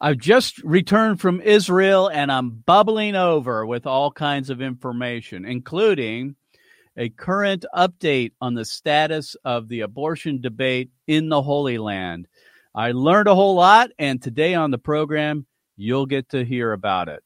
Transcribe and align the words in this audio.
I've 0.00 0.18
just 0.18 0.58
returned 0.62 1.20
from 1.20 1.40
Israel 1.40 2.08
and 2.08 2.30
I'm 2.30 2.50
bubbling 2.50 3.14
over 3.14 3.64
with 3.64 3.86
all 3.86 4.10
kinds 4.10 4.50
of 4.50 4.60
information, 4.60 5.44
including 5.44 6.36
a 6.96 7.08
current 7.08 7.64
update 7.74 8.32
on 8.40 8.54
the 8.54 8.64
status 8.64 9.36
of 9.44 9.68
the 9.68 9.80
abortion 9.80 10.40
debate 10.40 10.90
in 11.06 11.28
the 11.28 11.42
Holy 11.42 11.78
Land. 11.78 12.28
I 12.74 12.92
learned 12.92 13.28
a 13.28 13.34
whole 13.34 13.54
lot, 13.54 13.90
and 13.98 14.20
today 14.20 14.54
on 14.54 14.70
the 14.70 14.78
program, 14.78 15.46
you'll 15.76 16.06
get 16.06 16.30
to 16.30 16.44
hear 16.44 16.72
about 16.72 17.08
it. 17.08 17.22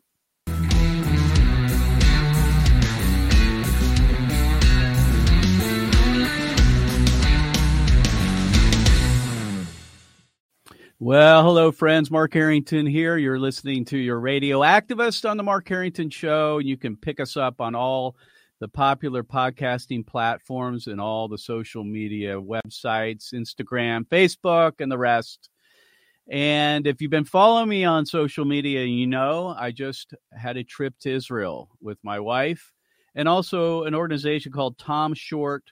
Well, 11.01 11.45
hello, 11.45 11.71
friends. 11.71 12.11
Mark 12.11 12.35
Harrington 12.35 12.85
here. 12.85 13.17
You're 13.17 13.39
listening 13.39 13.85
to 13.85 13.96
your 13.96 14.18
radio 14.18 14.63
activist 14.63 15.31
on 15.31 15.36
the 15.36 15.45
Mark 15.45 15.68
Harrington 15.68 16.11
Show. 16.11 16.59
You 16.59 16.77
can 16.77 16.96
pick 16.96 17.21
us 17.21 17.36
up 17.36 17.61
on 17.61 17.77
all 17.77 18.17
the 18.59 18.67
popular 18.67 19.22
podcasting 19.22 20.05
platforms 20.05 20.89
and 20.89 21.00
all 21.00 21.29
the 21.29 21.39
social 21.39 21.85
media 21.85 22.35
websites 22.41 23.32
Instagram, 23.32 24.08
Facebook, 24.08 24.81
and 24.81 24.91
the 24.91 24.99
rest. 24.99 25.50
And 26.29 26.85
if 26.85 27.00
you've 27.00 27.13
been 27.13 27.25
following 27.25 27.69
me 27.69 27.85
on 27.85 28.05
social 28.05 28.44
media, 28.44 28.85
you 28.85 29.07
know 29.07 29.55
I 29.57 29.71
just 29.71 30.14
had 30.33 30.57
a 30.57 30.64
trip 30.64 30.94
to 31.03 31.14
Israel 31.14 31.71
with 31.80 31.99
my 32.03 32.19
wife 32.19 32.72
and 33.14 33.28
also 33.28 33.84
an 33.84 33.94
organization 33.94 34.50
called 34.50 34.78
Tom 34.78 35.14
Short 35.14 35.62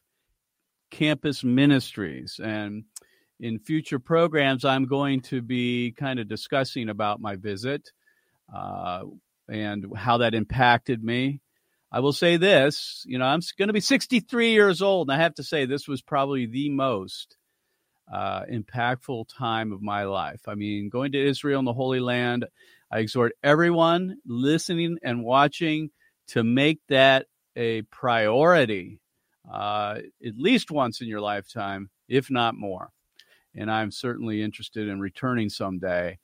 Campus 0.92 1.42
Ministries. 1.42 2.38
And 2.40 2.84
in 3.40 3.58
future 3.58 3.98
programs, 3.98 4.64
I'm 4.64 4.86
going 4.86 5.20
to 5.22 5.42
be 5.42 5.92
kind 5.92 6.18
of 6.18 6.28
discussing 6.28 6.88
about 6.88 7.20
my 7.20 7.36
visit 7.36 7.90
uh, 8.54 9.02
and 9.48 9.86
how 9.96 10.18
that 10.18 10.34
impacted 10.34 11.02
me. 11.02 11.40
I 11.92 12.00
will 12.00 12.12
say 12.12 12.36
this, 12.36 13.04
you 13.06 13.18
know, 13.18 13.26
I'm 13.26 13.40
going 13.58 13.68
to 13.68 13.72
be 13.74 13.80
63 13.80 14.50
years 14.50 14.82
old, 14.82 15.08
and 15.08 15.18
I 15.18 15.22
have 15.22 15.34
to 15.34 15.44
say 15.44 15.64
this 15.64 15.86
was 15.86 16.02
probably 16.02 16.46
the 16.46 16.68
most 16.68 17.36
uh, 18.12 18.42
impactful 18.44 19.26
time 19.36 19.72
of 19.72 19.82
my 19.82 20.04
life. 20.04 20.40
I 20.46 20.54
mean, 20.54 20.88
going 20.88 21.12
to 21.12 21.24
Israel 21.24 21.58
and 21.58 21.68
the 21.68 21.72
Holy 21.72 22.00
Land, 22.00 22.46
I 22.90 22.98
exhort 22.98 23.32
everyone 23.42 24.18
listening 24.26 24.98
and 25.02 25.24
watching 25.24 25.90
to 26.28 26.42
make 26.42 26.80
that 26.88 27.26
a 27.54 27.82
priority 27.82 29.00
uh, 29.50 30.00
at 30.24 30.36
least 30.36 30.70
once 30.70 31.00
in 31.00 31.06
your 31.06 31.20
lifetime, 31.20 31.88
if 32.08 32.30
not 32.30 32.56
more 32.56 32.90
and 33.56 33.70
I'm 33.70 33.90
certainly 33.90 34.42
interested 34.42 34.88
in 34.88 35.00
returning 35.00 35.48
someday 35.48 36.18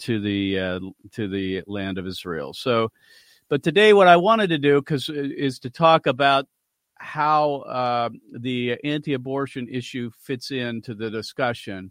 to 0.00 0.20
the 0.20 0.58
uh, 0.58 0.80
to 1.12 1.28
the 1.28 1.62
land 1.66 1.98
of 1.98 2.06
Israel. 2.06 2.52
So, 2.54 2.90
but 3.48 3.62
today, 3.62 3.92
what 3.92 4.08
I 4.08 4.16
wanted 4.16 4.48
to 4.48 4.58
do, 4.58 4.80
because 4.80 5.08
uh, 5.08 5.14
is 5.14 5.58
to 5.60 5.70
talk 5.70 6.06
about 6.06 6.46
how 6.96 7.56
uh, 7.56 8.08
the 8.32 8.76
anti-abortion 8.84 9.68
issue 9.68 10.10
fits 10.20 10.50
into 10.50 10.94
the 10.94 11.10
discussion 11.10 11.90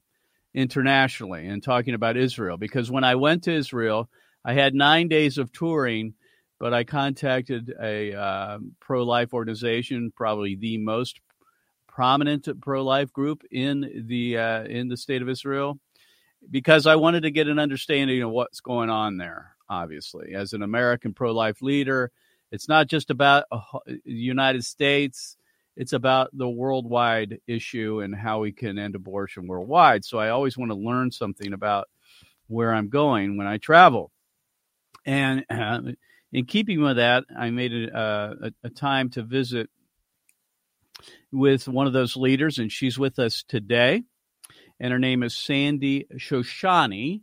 internationally 0.54 1.48
and 1.48 1.62
talking 1.62 1.94
about 1.94 2.18
Israel. 2.18 2.58
Because 2.58 2.90
when 2.90 3.04
I 3.04 3.16
went 3.16 3.44
to 3.44 3.54
Israel, 3.54 4.10
I 4.44 4.54
had 4.54 4.74
nine 4.74 5.08
days 5.08 5.38
of 5.38 5.52
touring, 5.52 6.14
but 6.60 6.74
I 6.74 6.84
contacted 6.84 7.74
a 7.82 8.14
uh, 8.14 8.60
pro-life 8.80 9.34
organization, 9.34 10.12
probably 10.16 10.56
the 10.56 10.78
most 10.78 11.20
prominent 11.92 12.48
pro-life 12.62 13.12
group 13.12 13.44
in 13.52 14.06
the 14.08 14.38
uh, 14.38 14.64
in 14.64 14.88
the 14.88 14.98
state 14.98 15.22
of 15.22 15.30
Israel 15.30 15.80
because 16.50 16.88
I 16.88 16.96
wanted 16.96 17.24
to 17.24 17.32
get 17.32 17.48
an 17.48 17.60
understanding 17.60 18.24
of 18.24 18.32
what's 18.32 18.62
going 18.62 18.90
on 18.90 19.18
there. 19.18 19.56
Obviously, 19.70 20.34
as 20.34 20.54
an 20.54 20.64
American 20.64 21.14
pro-life 21.14 21.62
leader, 21.62 22.12
it's 22.52 22.68
not 22.68 22.88
just 22.88 23.10
about 23.10 23.46
the 23.86 24.02
United 24.06 24.66
States; 24.66 25.38
it's 25.76 25.94
about 25.94 26.30
the 26.34 26.50
worldwide 26.50 27.40
issue 27.46 28.00
and 28.02 28.16
how 28.16 28.40
we 28.40 28.52
can 28.52 28.80
end 28.80 28.96
abortion 28.96 29.48
worldwide. 29.48 30.04
So 30.06 30.18
I 30.18 30.30
always 30.30 30.58
want 30.58 30.72
to 30.72 30.78
learn 30.78 31.12
something 31.12 31.54
about 31.54 31.88
where 32.48 32.74
I'm 32.74 32.90
going 32.90 33.38
when 33.38 33.48
I 33.48 33.58
travel, 33.58 34.12
and 35.06 35.46
uh, 35.50 35.82
in 36.32 36.46
keeping 36.46 36.82
with 36.82 36.96
that, 36.98 37.26
I 37.38 37.50
made 37.50 37.74
a, 37.74 37.98
uh, 37.98 38.34
a, 38.44 38.68
a 38.68 38.70
time 38.70 39.10
to 39.12 39.24
visit 39.24 39.70
with 41.32 41.68
one 41.68 41.88
of 41.88 41.94
those 41.94 42.16
leaders, 42.16 42.58
and 42.58 42.72
she's 42.72 43.00
with 43.00 43.20
us 43.20 43.44
today. 43.48 44.04
And 44.80 44.92
her 44.92 45.00
name 45.00 45.24
is 45.24 45.36
Sandy 45.36 46.08
Shoshani, 46.16 47.22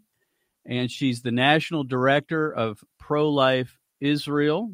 and 0.65 0.91
she's 0.91 1.23
the 1.23 1.33
national 1.33 1.85
director 1.85 2.53
of 2.53 2.83
Pro 2.99 3.31
Life 3.31 3.79
Israel. 4.01 4.73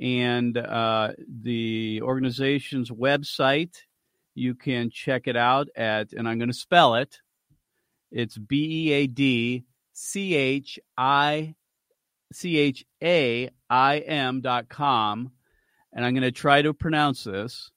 And 0.00 0.56
uh, 0.56 1.12
the 1.28 2.00
organization's 2.02 2.90
website, 2.90 3.76
you 4.34 4.54
can 4.54 4.90
check 4.90 5.28
it 5.28 5.36
out 5.36 5.68
at, 5.76 6.12
and 6.12 6.28
I'm 6.28 6.38
going 6.38 6.48
to 6.48 6.54
spell 6.54 6.96
it. 6.96 7.20
It's 8.10 8.36
B 8.36 8.88
E 8.88 8.92
A 8.92 9.06
D 9.06 9.64
C 9.92 10.34
H 10.34 10.78
I 10.96 11.54
C 12.32 12.56
H 12.58 12.84
A 13.02 13.50
I 13.68 13.98
M 13.98 14.40
dot 14.40 14.68
com. 14.68 15.32
And 15.92 16.04
I'm 16.04 16.14
going 16.14 16.22
to 16.22 16.32
try 16.32 16.62
to 16.62 16.74
pronounce 16.74 17.24
this 17.24 17.70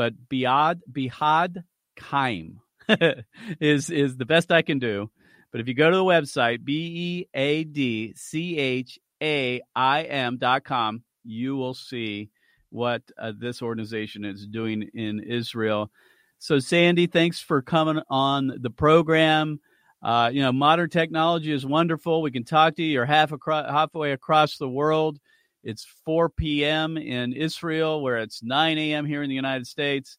but 0.00 0.14
Biad 0.30 0.80
Bihad 0.90 1.62
Kaim 1.94 2.60
is 3.60 3.90
is 3.90 4.16
the 4.16 4.24
best 4.24 4.50
I 4.50 4.62
can 4.62 4.78
do. 4.78 5.10
But 5.52 5.60
if 5.60 5.68
you 5.68 5.74
go 5.74 5.90
to 5.90 5.96
the 5.98 6.02
website 6.02 6.64
B 6.64 7.26
E 7.28 7.28
A 7.34 7.64
D 7.64 8.14
C 8.16 8.56
H 8.56 8.98
A 9.22 9.60
I 9.76 10.02
M 10.04 10.38
dot 10.38 10.64
com, 10.64 11.02
you 11.22 11.54
will 11.54 11.74
see 11.74 12.30
what 12.70 13.02
uh, 13.18 13.34
this 13.38 13.60
organization 13.60 14.24
is 14.24 14.46
doing 14.46 14.88
in 14.94 15.20
Israel. 15.20 15.90
So, 16.38 16.60
Sandy, 16.60 17.06
thanks 17.06 17.38
for 17.38 17.60
coming 17.60 18.00
on 18.08 18.52
the 18.58 18.70
program. 18.70 19.60
Uh, 20.02 20.30
you 20.32 20.40
know, 20.40 20.50
modern 20.50 20.88
technology 20.88 21.52
is 21.52 21.66
wonderful. 21.66 22.22
We 22.22 22.30
can 22.30 22.44
talk 22.44 22.76
to 22.76 22.82
you. 22.82 22.90
You're 22.90 23.04
half 23.04 23.32
across, 23.32 23.70
halfway 23.70 24.12
across 24.12 24.56
the 24.56 24.66
world. 24.66 25.18
It's 25.62 25.86
4 26.04 26.30
p.m. 26.30 26.96
in 26.96 27.32
Israel, 27.32 28.02
where 28.02 28.18
it's 28.18 28.42
9 28.42 28.78
a.m. 28.78 29.04
here 29.04 29.22
in 29.22 29.28
the 29.28 29.34
United 29.34 29.66
States. 29.66 30.18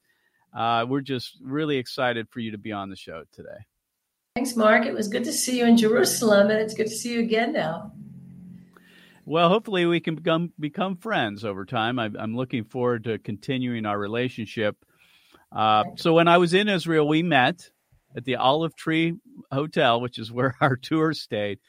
Uh, 0.56 0.86
we're 0.88 1.02
just 1.02 1.38
really 1.42 1.78
excited 1.78 2.28
for 2.30 2.40
you 2.40 2.52
to 2.52 2.58
be 2.58 2.72
on 2.72 2.90
the 2.90 2.96
show 2.96 3.24
today. 3.32 3.50
Thanks, 4.36 4.56
Mark. 4.56 4.86
It 4.86 4.94
was 4.94 5.08
good 5.08 5.24
to 5.24 5.34
see 5.34 5.60
you 5.60 5.66
in 5.66 5.78
Jerusalem, 5.78 6.52
and 6.52 6.60
it's 6.60 6.74
good 6.74 6.88
to 6.88 6.96
see 6.96 7.14
you 7.14 7.20
again 7.22 7.54
now. 7.54 7.92
Well, 9.26 9.50
hopefully 9.50 9.86
we 9.86 10.00
can 10.00 10.16
become 10.16 10.52
become 10.60 10.96
friends 10.98 11.46
over 11.46 11.66
time. 11.66 12.00
I, 12.00 12.06
am 12.06 12.36
looking 12.36 12.64
forward 12.64 13.06
to 13.06 13.18
continuing 13.20 13.86
our 13.86 13.98
relationship. 13.98 14.78
Uh, 15.52 15.84
so 15.96 16.14
when 16.14 16.28
I 16.28 16.38
was 16.38 16.54
in 16.54 16.70
Israel, 16.70 17.08
we 17.08 17.24
met 17.24 17.70
at 18.16 18.26
the 18.26 18.36
Olive 18.38 18.76
Tree 18.76 19.16
Hotel, 19.52 20.02
which 20.02 20.18
is 20.18 20.32
where 20.32 20.56
our 20.62 20.76
tour 20.76 21.14
stayed 21.14 21.60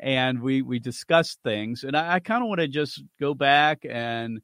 and 0.00 0.40
we 0.40 0.62
we 0.62 0.78
discussed 0.78 1.40
things. 1.42 1.84
And 1.84 1.96
I, 1.96 2.14
I 2.14 2.20
kind 2.20 2.42
of 2.42 2.48
want 2.48 2.60
to 2.60 2.68
just 2.68 3.02
go 3.20 3.34
back 3.34 3.84
and 3.88 4.40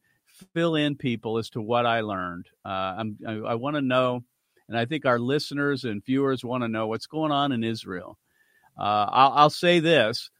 fill 0.53 0.75
in 0.75 0.97
people 0.97 1.39
as 1.39 1.51
to 1.51 1.63
what 1.63 1.87
I 1.87 2.01
learned. 2.01 2.47
Uh, 2.65 2.95
I'm, 2.99 3.19
I, 3.27 3.33
I 3.33 3.55
want 3.55 3.77
to 3.77 3.83
know, 3.83 4.25
and 4.69 4.77
I 4.77 4.85
think 4.85 5.07
our 5.07 5.19
listeners 5.19 5.85
and 5.85 6.05
viewers 6.05 6.45
want 6.45 6.63
to 6.63 6.69
know 6.69 6.87
what's 6.87 7.07
going 7.07 7.33
on 7.33 7.53
in 7.53 7.63
Israel. 7.63 8.19
Uh, 8.79 9.07
I'll, 9.11 9.33
I'll 9.33 9.51
say 9.51 9.81
this. 9.81 10.31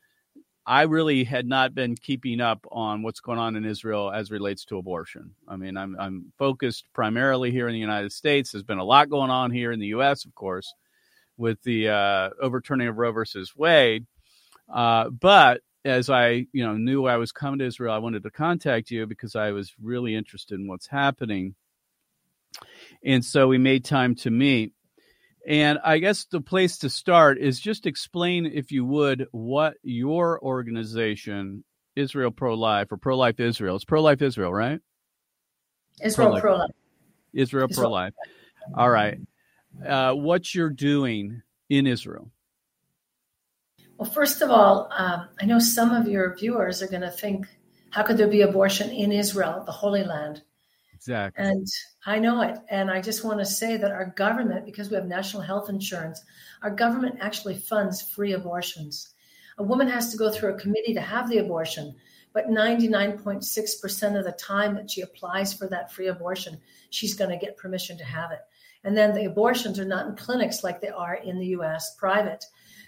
I 0.67 0.83
really 0.83 1.25
had 1.25 1.47
not 1.47 1.75
been 1.75 1.95
keeping 1.95 2.41
up 2.41 2.67
on 2.73 3.03
what's 3.03 3.21
going 3.21 3.39
on 3.39 3.55
in 3.55 3.67
Israel 3.67 4.11
as 4.11 4.31
relates 4.31 4.65
to 4.67 4.79
abortion. 4.79 5.35
I 5.47 5.57
mean, 5.57 5.77
I'm, 5.77 5.95
I'm 6.01 6.33
focused 6.39 6.87
primarily 6.95 7.51
here 7.51 7.69
in 7.69 7.75
the 7.75 7.79
United 7.81 8.13
States. 8.13 8.51
There's 8.51 8.65
been 8.65 8.79
a 8.79 8.85
lot 8.85 9.11
going 9.11 9.31
on 9.31 9.51
here 9.51 9.73
in 9.73 9.79
the 9.79 9.89
U.S., 9.89 10.25
of 10.25 10.35
course, 10.35 10.73
with 11.37 11.63
the 11.65 11.91
uh, 11.91 12.31
overturning 12.41 12.89
of 12.89 12.97
Roe 12.97 13.13
versus 13.13 13.55
Wade. 13.55 14.07
Uh, 14.73 15.11
but 15.11 15.61
as 15.85 16.09
I, 16.09 16.47
you 16.53 16.65
know, 16.65 16.77
knew 16.77 17.07
I 17.07 17.17
was 17.17 17.33
coming 17.33 17.59
to 17.59 17.67
Israel, 17.67 17.95
I 17.95 17.99
wanted 17.99 18.23
to 18.23 18.31
contact 18.31 18.91
you 18.91 19.07
because 19.07 19.37
I 19.37 19.53
was 19.53 19.75
really 19.83 20.15
interested 20.15 20.59
in 20.59 20.67
what's 20.67 20.87
happening. 20.87 21.55
And 23.05 23.25
so 23.25 23.49
we 23.49 23.59
made 23.59 23.85
time 23.85 24.15
to 24.17 24.31
meet. 24.31 24.73
And 25.47 25.79
I 25.85 25.99
guess 25.99 26.25
the 26.25 26.41
place 26.41 26.79
to 26.79 26.89
start 26.89 27.39
is 27.39 27.61
just 27.61 27.85
explain, 27.85 28.47
if 28.47 28.73
you 28.73 28.85
would, 28.87 29.27
what 29.31 29.75
your 29.83 30.43
organization, 30.43 31.65
Israel 31.95 32.31
Pro 32.31 32.55
Life 32.55 32.91
or 32.91 32.97
Pro 32.97 33.19
Life 33.19 33.41
Israel, 33.41 33.77
it's 33.77 33.85
Pro 33.85 34.01
Life 34.01 34.23
Israel, 34.23 34.53
right? 34.53 34.81
Israel 36.03 36.41
Pro 36.41 36.57
Life. 36.57 36.71
Israel 37.35 37.69
Pro 37.69 37.91
Life. 37.91 38.15
All 38.75 38.89
right. 38.89 39.19
Uh, 39.87 40.15
what 40.15 40.55
you're 40.55 40.71
doing 40.71 41.43
in 41.69 41.87
Israel. 41.87 42.31
Well, 43.99 44.11
first 44.11 44.43
of 44.43 44.51
all, 44.51 44.89
um, 44.97 45.29
I 45.41 45.45
know 45.45 45.59
some 45.59 45.93
of 45.93 46.09
your 46.09 46.35
viewers 46.37 46.83
are 46.83 46.89
going 46.89 47.03
to 47.03 47.11
think, 47.11 47.47
how 47.91 48.03
could 48.03 48.17
there 48.17 48.29
be 48.29 48.41
abortion 48.41 48.91
in 48.91 49.13
Israel, 49.13 49.63
the 49.65 49.73
Holy 49.73 50.03
Land? 50.03 50.43
Exactly. 50.93 51.45
And 51.45 51.67
I 52.07 52.19
know 52.19 52.41
it. 52.43 52.59
And 52.71 52.91
I 52.91 53.01
just 53.01 53.25
want 53.25 53.39
to 53.39 53.47
say 53.47 53.77
that 53.77 53.93
our 53.93 54.07
government, 54.17 54.65
because 54.65 54.91
we 54.91 54.97
have 54.97 55.07
national 55.07 55.43
health 55.43 55.69
insurance, 55.69 56.23
our 56.63 56.71
government 56.71 57.19
actually 57.21 57.57
funds 57.57 58.03
free 58.03 58.33
abortions. 58.33 59.15
A 59.59 59.63
woman 59.63 59.87
has 59.87 60.11
to 60.11 60.17
go 60.17 60.31
through 60.31 60.55
a 60.55 60.59
committee 60.59 60.95
to 60.95 61.01
have 61.01 61.29
the 61.29 61.39
abortion, 61.39 61.95
but 62.33 62.49
99.6% 62.49 64.19
of 64.19 64.25
the 64.25 64.33
time 64.33 64.75
that 64.75 64.91
she 64.91 65.03
applies 65.03 65.55
for 65.55 65.69
that 65.69 65.93
free 65.93 66.09
abortion, 66.09 66.59
she's 66.91 67.15
going 67.15 67.31
to 67.31 67.45
get 67.45 67.57
permission 67.57 67.97
to 67.99 68.05
have 68.05 68.33
it. 68.33 68.41
And 68.83 68.97
then 68.97 69.15
the 69.15 69.27
abortions 69.27 69.79
are 69.79 69.85
not 69.85 70.07
in 70.07 70.17
clinics 70.17 70.65
like 70.65 70.81
they 70.81 70.89
are 70.89 71.15
in 71.15 71.39
the 71.39 71.47
US, 71.59 71.95
private. 71.97 72.45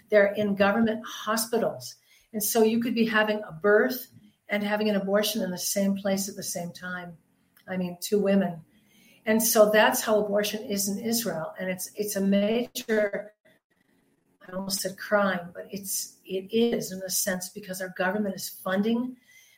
They're 0.09 0.33
in 0.33 0.55
government 0.55 1.03
hospitals. 1.05 1.95
And 2.33 2.43
so 2.43 2.63
you 2.63 2.79
could 2.79 2.95
be 2.95 3.05
having 3.05 3.41
a 3.47 3.51
birth 3.51 4.07
and 4.49 4.63
having 4.63 4.89
an 4.89 4.95
abortion 4.95 5.41
in 5.41 5.51
the 5.51 5.57
same 5.57 5.95
place 5.95 6.29
at 6.29 6.35
the 6.35 6.43
same 6.43 6.71
time. 6.71 7.17
I 7.67 7.77
mean, 7.77 7.97
two 7.99 8.19
women. 8.19 8.61
And 9.25 9.43
so 9.43 9.69
that's 9.69 10.01
how 10.01 10.19
abortion 10.19 10.63
is 10.63 10.87
in 10.87 10.99
Israel. 10.99 11.53
And 11.59 11.69
it's 11.69 11.91
it's 11.95 12.15
a 12.15 12.21
major 12.21 13.33
I 14.47 14.55
almost 14.55 14.81
said 14.81 14.97
crime, 14.97 15.49
but 15.53 15.67
it's 15.69 16.17
it 16.25 16.47
is 16.51 16.91
in 16.91 17.01
a 17.01 17.09
sense 17.09 17.49
because 17.49 17.81
our 17.81 17.93
government 17.97 18.35
is 18.35 18.49
funding, 18.49 19.17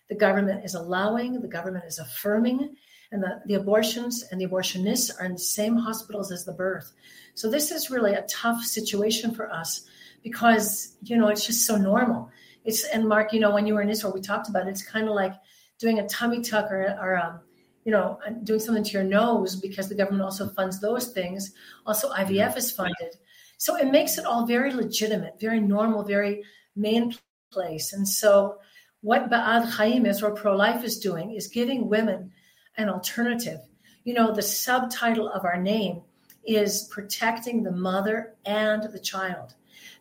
the 0.09 0.15
government 0.15 0.65
is 0.65 0.73
allowing, 0.73 1.41
the 1.41 1.47
government 1.47 1.85
is 1.85 1.99
affirming, 1.99 2.75
and 3.11 3.21
the, 3.21 3.41
the 3.45 3.53
abortions 3.55 4.23
and 4.31 4.41
the 4.41 4.47
abortionists 4.47 5.11
are 5.19 5.25
in 5.25 5.33
the 5.33 5.39
same 5.39 5.77
hospitals 5.77 6.31
as 6.31 6.45
the 6.45 6.53
birth. 6.53 6.91
So 7.35 7.49
this 7.49 7.71
is 7.71 7.91
really 7.91 8.13
a 8.13 8.23
tough 8.23 8.63
situation 8.63 9.33
for 9.33 9.51
us 9.51 9.85
because 10.23 10.95
you 11.03 11.17
know 11.17 11.27
it's 11.27 11.45
just 11.45 11.65
so 11.65 11.77
normal. 11.77 12.29
It's 12.65 12.83
and 12.83 13.07
Mark, 13.07 13.33
you 13.33 13.39
know, 13.39 13.53
when 13.53 13.65
you 13.65 13.73
were 13.73 13.81
in 13.81 13.89
Israel, 13.89 14.13
we 14.13 14.21
talked 14.21 14.49
about 14.49 14.67
it. 14.67 14.71
It's 14.71 14.83
kind 14.83 15.07
of 15.07 15.15
like 15.15 15.33
doing 15.79 15.99
a 15.99 16.07
tummy 16.07 16.41
tuck 16.41 16.71
or, 16.71 16.83
or 17.01 17.17
um, 17.17 17.39
you 17.85 17.91
know, 17.91 18.19
doing 18.43 18.59
something 18.59 18.83
to 18.83 18.91
your 18.91 19.03
nose 19.03 19.55
because 19.55 19.89
the 19.89 19.95
government 19.95 20.23
also 20.23 20.49
funds 20.49 20.79
those 20.79 21.07
things. 21.07 21.53
Also, 21.85 22.11
IVF 22.11 22.57
is 22.57 22.71
funded. 22.71 23.15
So 23.57 23.75
it 23.75 23.91
makes 23.91 24.17
it 24.17 24.25
all 24.25 24.45
very 24.45 24.73
legitimate, 24.73 25.39
very 25.39 25.59
normal, 25.59 26.03
very 26.03 26.43
main 26.75 27.15
place. 27.51 27.93
And 27.93 28.07
so 28.07 28.59
what 29.01 29.29
Be'ad 29.29 29.65
Chaim 29.65 30.05
is, 30.05 30.21
or 30.21 30.31
pro-life 30.31 30.83
is 30.83 30.99
doing, 30.99 31.31
is 31.31 31.47
giving 31.47 31.89
women 31.89 32.31
an 32.77 32.89
alternative. 32.89 33.59
You 34.03 34.13
know, 34.13 34.33
the 34.33 34.41
subtitle 34.41 35.29
of 35.29 35.45
our 35.45 35.57
name 35.57 36.01
is 36.45 36.87
protecting 36.91 37.63
the 37.63 37.71
mother 37.71 38.35
and 38.45 38.83
the 38.83 38.99
child 38.99 39.55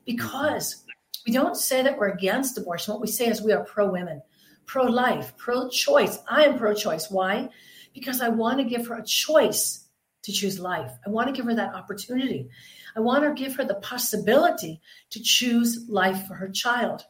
because 0.09 0.87
we 1.27 1.35
don't 1.35 1.55
say 1.55 1.83
that 1.83 1.99
we're 1.99 2.09
against 2.09 2.57
abortion. 2.57 2.95
What 2.95 3.03
we 3.03 3.09
say 3.09 3.27
is 3.27 3.43
we 3.43 3.53
are 3.53 3.63
pro 3.63 3.91
women, 3.91 4.23
pro 4.65 4.85
life, 4.85 5.37
pro 5.37 5.69
choice. 5.69 6.19
I 6.27 6.45
am 6.45 6.59
pro 6.59 6.73
choice. 6.73 7.11
Why? 7.11 7.51
Because 7.93 8.23
I 8.23 8.31
want 8.31 8.59
to 8.59 8.65
give 8.65 8.87
her 8.87 8.95
a 8.95 9.05
choice 9.05 9.85
to 10.23 10.33
choose 10.33 10.59
life. 10.59 10.91
I 11.07 11.11
want 11.11 11.29
to 11.29 11.35
give 11.35 11.45
her 11.45 11.55
that 11.57 11.75
opportunity. 11.75 12.49
I 12.97 13.01
want 13.01 13.23
to 13.25 13.35
give 13.35 13.55
her 13.57 13.67
the 13.67 13.75
possibility 13.75 14.81
to 15.11 15.23
choose 15.23 15.87
life 15.91 16.27
for 16.27 16.33
her 16.37 16.49
child. 16.49 17.05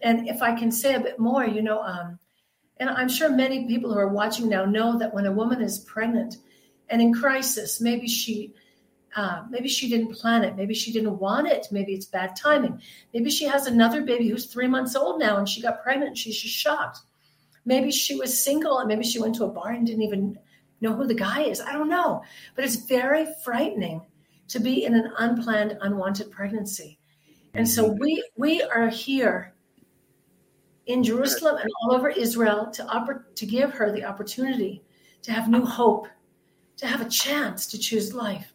And 0.00 0.28
if 0.28 0.40
I 0.40 0.56
can 0.56 0.70
say 0.70 0.94
a 0.94 1.00
bit 1.00 1.18
more, 1.18 1.44
you 1.44 1.60
know, 1.60 1.82
um, 1.82 2.20
and 2.76 2.88
I'm 2.88 3.08
sure 3.08 3.30
many 3.30 3.66
people 3.66 3.92
who 3.92 3.98
are 3.98 4.14
watching 4.14 4.48
now 4.48 4.64
know 4.64 4.96
that 4.96 5.12
when 5.12 5.26
a 5.26 5.32
woman 5.32 5.60
is 5.60 5.80
pregnant 5.80 6.36
and 6.88 7.02
in 7.02 7.12
crisis, 7.12 7.80
maybe 7.80 8.06
she 8.06 8.54
uh, 9.16 9.42
maybe 9.50 9.68
she 9.68 9.88
didn't 9.88 10.14
plan 10.14 10.44
it. 10.44 10.56
Maybe 10.56 10.74
she 10.74 10.92
didn't 10.92 11.18
want 11.18 11.48
it. 11.48 11.66
Maybe 11.70 11.94
it's 11.94 12.06
bad 12.06 12.36
timing. 12.36 12.80
Maybe 13.14 13.30
she 13.30 13.44
has 13.44 13.66
another 13.66 14.02
baby 14.02 14.28
who's 14.28 14.46
three 14.46 14.68
months 14.68 14.94
old 14.94 15.18
now 15.18 15.38
and 15.38 15.48
she 15.48 15.62
got 15.62 15.82
pregnant. 15.82 16.08
And 16.08 16.18
she's 16.18 16.40
just 16.40 16.54
shocked. 16.54 17.00
Maybe 17.64 17.90
she 17.90 18.16
was 18.16 18.42
single 18.42 18.78
and 18.78 18.88
maybe 18.88 19.04
she 19.04 19.20
went 19.20 19.34
to 19.36 19.44
a 19.44 19.48
bar 19.48 19.72
and 19.72 19.86
didn't 19.86 20.02
even 20.02 20.38
know 20.80 20.94
who 20.94 21.06
the 21.06 21.14
guy 21.14 21.42
is. 21.42 21.60
I 21.60 21.72
don't 21.72 21.88
know. 21.88 22.22
But 22.54 22.64
it's 22.64 22.76
very 22.76 23.26
frightening 23.44 24.02
to 24.48 24.60
be 24.60 24.84
in 24.84 24.94
an 24.94 25.12
unplanned, 25.18 25.78
unwanted 25.80 26.30
pregnancy. 26.30 26.98
And 27.54 27.68
so 27.68 27.88
we 27.88 28.22
we 28.36 28.62
are 28.62 28.88
here 28.88 29.54
in 30.86 31.02
Jerusalem 31.02 31.56
and 31.56 31.70
all 31.82 31.94
over 31.94 32.08
Israel 32.08 32.70
to 32.72 32.84
oppor- 32.84 33.34
to 33.34 33.46
give 33.46 33.72
her 33.72 33.92
the 33.92 34.04
opportunity 34.04 34.82
to 35.22 35.32
have 35.32 35.48
new 35.48 35.64
hope, 35.64 36.08
to 36.76 36.86
have 36.86 37.00
a 37.00 37.08
chance 37.08 37.66
to 37.66 37.78
choose 37.78 38.14
life, 38.14 38.54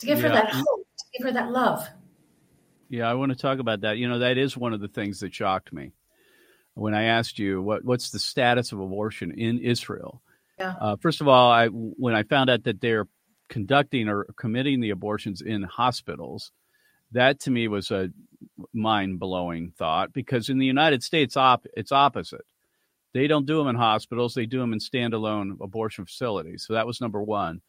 to 0.00 0.06
give 0.06 0.18
yeah. 0.18 0.28
her 0.28 0.34
that 0.34 0.52
hope, 0.52 0.86
to 0.98 1.04
give 1.18 1.26
her 1.26 1.32
that 1.32 1.50
love. 1.50 1.86
Yeah, 2.88 3.08
I 3.08 3.14
want 3.14 3.30
to 3.30 3.38
talk 3.38 3.60
about 3.60 3.82
that. 3.82 3.98
You 3.98 4.08
know, 4.08 4.18
that 4.18 4.36
is 4.36 4.56
one 4.56 4.72
of 4.72 4.80
the 4.80 4.88
things 4.88 5.20
that 5.20 5.32
shocked 5.32 5.72
me 5.72 5.92
when 6.74 6.94
I 6.94 7.04
asked 7.04 7.38
you 7.38 7.62
what 7.62 7.84
what's 7.84 8.10
the 8.10 8.18
status 8.18 8.72
of 8.72 8.80
abortion 8.80 9.32
in 9.32 9.58
Israel. 9.58 10.22
Yeah. 10.58 10.74
Uh, 10.80 10.96
first 10.96 11.20
of 11.20 11.28
all, 11.28 11.50
I 11.50 11.68
when 11.68 12.14
I 12.14 12.24
found 12.24 12.50
out 12.50 12.64
that 12.64 12.80
they're 12.80 13.06
conducting 13.48 14.08
or 14.08 14.24
committing 14.36 14.80
the 14.80 14.90
abortions 14.90 15.40
in 15.40 15.62
hospitals, 15.62 16.52
that 17.12 17.40
to 17.40 17.50
me 17.50 17.68
was 17.68 17.90
a 17.90 18.10
mind 18.72 19.18
blowing 19.18 19.72
thought 19.76 20.12
because 20.12 20.48
in 20.48 20.58
the 20.58 20.66
United 20.66 21.02
States, 21.02 21.36
op- 21.36 21.66
it's 21.76 21.92
opposite. 21.92 22.44
They 23.12 23.26
don't 23.26 23.46
do 23.46 23.58
them 23.58 23.68
in 23.68 23.76
hospitals; 23.76 24.34
they 24.34 24.46
do 24.46 24.58
them 24.58 24.72
in 24.72 24.78
standalone 24.78 25.60
abortion 25.60 26.06
facilities. 26.06 26.64
So 26.66 26.74
that 26.74 26.86
was 26.86 27.00
number 27.00 27.22
one. 27.22 27.60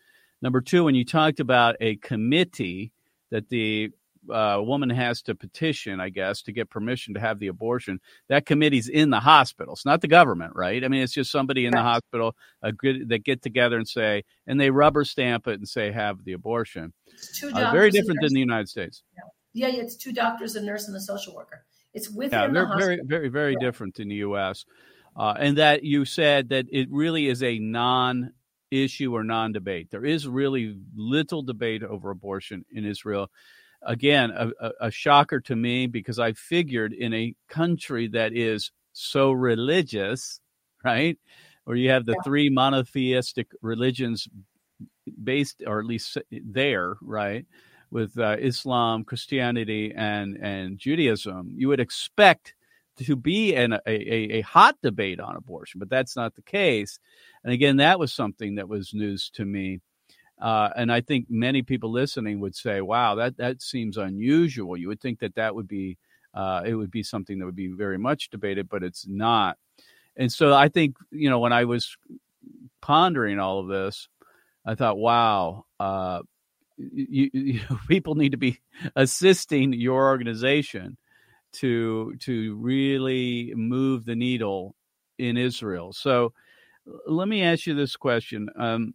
Number 0.42 0.62
two, 0.62 0.84
when 0.84 0.96
you 0.96 1.06
talked 1.06 1.40
about 1.40 1.76
a 1.80 1.98
committee 1.98 2.92
that 3.30 3.50
the 3.50 3.92
uh, 4.30 4.62
woman 4.62 4.90
has 4.90 5.22
to 5.24 5.36
petition, 5.36 6.00
I 6.00 6.10
guess, 6.10 6.42
to 6.44 6.52
get 6.52 6.70
permission 6.70 7.14
to 7.16 7.20
have 7.20 7.40
the 7.40 7.48
abortion. 7.48 8.00
That 8.30 8.46
committee's 8.46 8.88
in 8.88 9.10
the 9.10 9.20
hospital. 9.20 9.74
It's 9.74 9.86
not 9.86 10.02
the 10.02 10.08
government, 10.08 10.54
right? 10.56 10.84
I 10.84 10.88
mean, 10.88 11.02
it's 11.02 11.14
just 11.14 11.32
somebody 11.32 11.66
in 11.66 11.72
the 11.72 11.82
hospital 11.82 12.36
that 12.62 13.22
get 13.24 13.42
together 13.42 13.78
and 13.78 13.88
say, 13.88 14.24
and 14.46 14.60
they 14.60 14.70
rubber 14.70 15.06
stamp 15.06 15.48
it 15.48 15.60
and 15.60 15.68
say, 15.68 15.92
have 15.92 16.24
the 16.24 16.34
abortion. 16.34 16.94
Uh, 17.44 17.72
very 17.72 17.90
different 17.90 18.20
than 18.22 18.34
the 18.34 18.40
United 18.40 18.70
States. 18.70 19.04
Yeah. 19.54 19.68
yeah, 19.68 19.82
it's 19.82 19.96
two 19.96 20.14
doctors, 20.14 20.56
a 20.56 20.62
nurse, 20.62 20.88
and 20.88 20.96
a 20.96 21.02
social 21.02 21.36
worker. 21.36 21.66
It's 21.94 22.10
within 22.10 22.40
yeah, 22.40 22.48
the 22.48 22.54
very, 22.54 22.66
hospital. 22.66 22.88
Very, 22.88 23.08
very, 23.08 23.30
very 23.30 23.54
yeah. 23.54 23.60
different 23.60 24.00
in 24.00 24.08
the 24.08 24.16
U.S. 24.16 24.66
Uh, 25.16 25.34
and 25.38 25.58
that 25.58 25.84
you 25.84 26.06
said 26.06 26.50
that 26.50 26.68
it 26.72 26.88
really 26.90 27.28
is 27.28 27.44
a 27.44 27.60
non 27.60 28.34
issue 28.72 29.14
or 29.14 29.24
non 29.24 29.52
debate. 29.52 29.92
There 29.92 30.06
is 30.06 30.28
really 30.28 30.78
little 30.96 31.44
debate 31.44 31.84
over 31.84 32.10
abortion 32.10 32.66
in 32.72 32.86
Israel 32.86 33.30
again, 33.84 34.32
a, 34.32 34.72
a, 34.80 34.92
shocker 34.92 35.40
to 35.42 35.56
me 35.56 35.88
because 35.88 36.20
I 36.20 36.34
figured 36.34 36.94
in 36.94 37.14
a 37.14 37.34
country 37.48 38.08
that 38.10 38.34
is 38.34 38.72
so 38.94 39.32
religious, 39.32 40.40
right? 40.84 41.18
Where 41.64 41.78
you 41.78 41.90
have 41.90 42.06
the 42.06 42.14
yeah. 42.14 42.24
three 42.24 42.50
monotheistic 42.50 43.48
religions 43.62 44.28
based, 45.24 45.64
or 45.66 45.80
at 45.80 45.86
least 45.86 46.18
there, 46.32 46.96
right? 47.02 47.46
With 47.92 48.18
uh, 48.18 48.38
Islam, 48.40 49.04
Christianity, 49.04 49.94
and 49.96 50.38
and 50.38 50.78
Judaism, 50.78 51.52
you 51.54 51.68
would 51.68 51.80
expect 51.80 52.56
to 53.06 53.16
be 53.16 53.56
an, 53.56 53.74
a, 53.74 53.80
a, 53.88 54.40
a 54.40 54.42
hot 54.42 54.78
debate 54.82 55.20
on 55.20 55.36
abortion, 55.36 55.80
but 55.80 55.90
that's 55.90 56.16
not 56.16 56.36
the 56.36 56.42
case. 56.42 57.00
And 57.44 57.54
again, 57.54 57.78
that 57.78 58.00
was 58.00 58.14
something 58.14 58.56
that 58.56 58.68
was 58.68 58.94
news 58.94 59.30
to 59.36 59.46
me. 59.46 59.82
Uh, 60.40 60.70
and 60.76 60.92
I 60.92 61.02
think 61.02 61.28
many 61.30 61.62
people 61.62 61.92
listening 61.92 62.40
would 62.40 62.56
say, 62.56 62.82
"Wow, 62.82 63.16
that 63.16 63.38
that 63.38 63.62
seems 63.62 63.98
unusual." 63.98 64.76
You 64.76 64.88
would 64.88 65.00
think 65.00 65.20
that 65.20 65.36
that 65.36 65.54
would 65.54 65.68
be 65.68 65.98
uh, 66.34 66.64
it 66.66 66.74
would 66.74 66.90
be 66.90 67.04
something 67.04 67.38
that 67.40 67.46
would 67.46 67.56
be 67.56 67.68
very 67.68 68.00
much 68.00 68.30
debated, 68.30 68.68
but 68.68 68.84
it's 68.84 69.06
not. 69.08 69.58
And 70.18 70.32
so 70.32 70.54
I 70.54 70.70
think 70.70 70.96
you 71.12 71.30
know 71.30 71.40
when 71.40 71.54
I 71.54 71.66
was 71.66 71.96
pondering 72.82 73.38
all 73.40 73.60
of 73.60 73.68
this, 73.68 74.08
I 74.66 74.76
thought, 74.76 74.98
"Wow." 74.98 75.66
Uh, 75.80 76.22
you, 76.78 77.30
you, 77.34 77.60
people 77.88 78.16
need 78.16 78.32
to 78.32 78.38
be 78.38 78.60
assisting 78.96 79.74
your 79.74 80.08
organization 80.08 80.98
to 81.54 82.16
to 82.20 82.56
really 82.56 83.54
move 83.56 84.06
the 84.06 84.16
needle 84.16 84.76
in 85.18 85.38
Israel. 85.38 85.94
So 85.94 86.34
let 87.08 87.28
me 87.28 87.44
ask 87.44 87.66
you 87.66 87.76
this 87.76 87.96
question. 87.96 88.50
Um, 88.58 88.94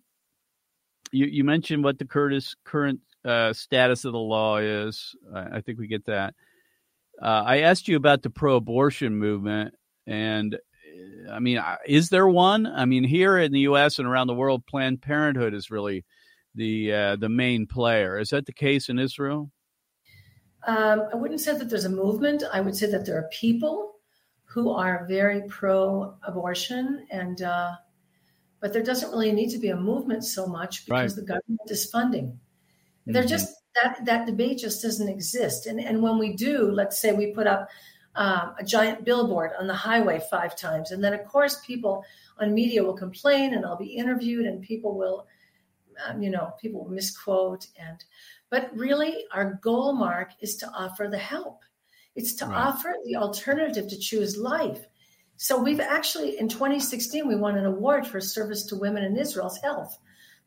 you, 1.12 1.26
you 1.26 1.44
mentioned 1.44 1.84
what 1.84 1.98
the 1.98 2.04
Curtis 2.04 2.56
current 2.64 3.00
uh, 3.24 3.52
status 3.52 4.04
of 4.04 4.12
the 4.12 4.18
law 4.18 4.58
is. 4.58 5.14
I, 5.34 5.56
I 5.56 5.60
think 5.60 5.78
we 5.78 5.86
get 5.86 6.04
that. 6.06 6.34
Uh, 7.20 7.42
I 7.46 7.60
asked 7.60 7.88
you 7.88 7.96
about 7.96 8.22
the 8.22 8.30
pro-abortion 8.30 9.16
movement, 9.16 9.74
and 10.06 10.54
uh, 10.54 11.32
I 11.32 11.38
mean, 11.38 11.62
is 11.86 12.08
there 12.08 12.28
one? 12.28 12.66
I 12.66 12.84
mean, 12.84 13.04
here 13.04 13.38
in 13.38 13.52
the 13.52 13.60
U.S. 13.60 13.98
and 13.98 14.06
around 14.06 14.26
the 14.26 14.34
world, 14.34 14.66
Planned 14.66 15.00
Parenthood 15.02 15.54
is 15.54 15.70
really 15.70 16.04
the 16.54 16.92
uh, 16.92 17.16
the 17.16 17.28
main 17.28 17.66
player. 17.66 18.18
Is 18.18 18.30
that 18.30 18.46
the 18.46 18.52
case 18.52 18.88
in 18.88 18.98
Israel? 18.98 19.50
Um, 20.66 21.08
I 21.12 21.16
wouldn't 21.16 21.40
say 21.40 21.56
that 21.56 21.70
there's 21.70 21.84
a 21.84 21.90
movement. 21.90 22.42
I 22.52 22.60
would 22.60 22.76
say 22.76 22.90
that 22.90 23.06
there 23.06 23.16
are 23.16 23.28
people 23.32 23.94
who 24.44 24.70
are 24.70 25.06
very 25.06 25.42
pro-abortion 25.48 27.06
and 27.10 27.40
uh, 27.42 27.72
but 28.60 28.72
there 28.72 28.82
doesn't 28.82 29.10
really 29.10 29.32
need 29.32 29.50
to 29.50 29.58
be 29.58 29.68
a 29.68 29.76
movement 29.76 30.24
so 30.24 30.46
much 30.46 30.86
because 30.86 31.16
right. 31.16 31.20
the 31.20 31.26
government 31.26 31.70
is 31.70 31.90
funding. 31.90 32.26
Mm-hmm. 32.26 33.12
They're 33.12 33.24
just 33.24 33.54
that 33.82 34.04
that 34.06 34.26
debate 34.26 34.58
just 34.58 34.82
doesn't 34.82 35.08
exist. 35.08 35.66
And 35.66 35.78
and 35.78 36.02
when 36.02 36.18
we 36.18 36.34
do, 36.34 36.70
let's 36.70 36.98
say 36.98 37.12
we 37.12 37.32
put 37.32 37.46
up 37.46 37.68
um, 38.14 38.54
a 38.58 38.64
giant 38.64 39.04
billboard 39.04 39.50
on 39.58 39.66
the 39.66 39.74
highway 39.74 40.20
five 40.30 40.56
times, 40.56 40.90
and 40.90 41.04
then 41.04 41.12
of 41.12 41.24
course 41.26 41.60
people 41.66 42.04
on 42.38 42.54
media 42.54 42.82
will 42.82 42.96
complain, 42.96 43.54
and 43.54 43.64
I'll 43.64 43.76
be 43.76 43.96
interviewed, 43.96 44.46
and 44.46 44.62
people 44.62 44.96
will, 44.96 45.26
um, 46.06 46.22
you 46.22 46.30
know, 46.30 46.54
people 46.60 46.84
will 46.84 46.90
misquote, 46.90 47.66
and 47.78 48.02
but 48.50 48.70
really 48.74 49.24
our 49.32 49.58
goal, 49.62 49.92
Mark, 49.92 50.30
is 50.40 50.56
to 50.56 50.68
offer 50.68 51.08
the 51.10 51.18
help. 51.18 51.62
It's 52.14 52.34
to 52.36 52.46
right. 52.46 52.56
offer 52.56 52.94
the 53.04 53.16
alternative 53.16 53.88
to 53.88 53.98
choose 53.98 54.36
life. 54.36 54.84
So 55.36 55.60
we've 55.60 55.80
actually, 55.80 56.38
in 56.38 56.48
2016, 56.48 57.28
we 57.28 57.36
won 57.36 57.58
an 57.58 57.66
award 57.66 58.06
for 58.06 58.20
service 58.20 58.64
to 58.66 58.76
women 58.76 59.04
in 59.04 59.16
Israel's 59.18 59.58
health 59.58 59.98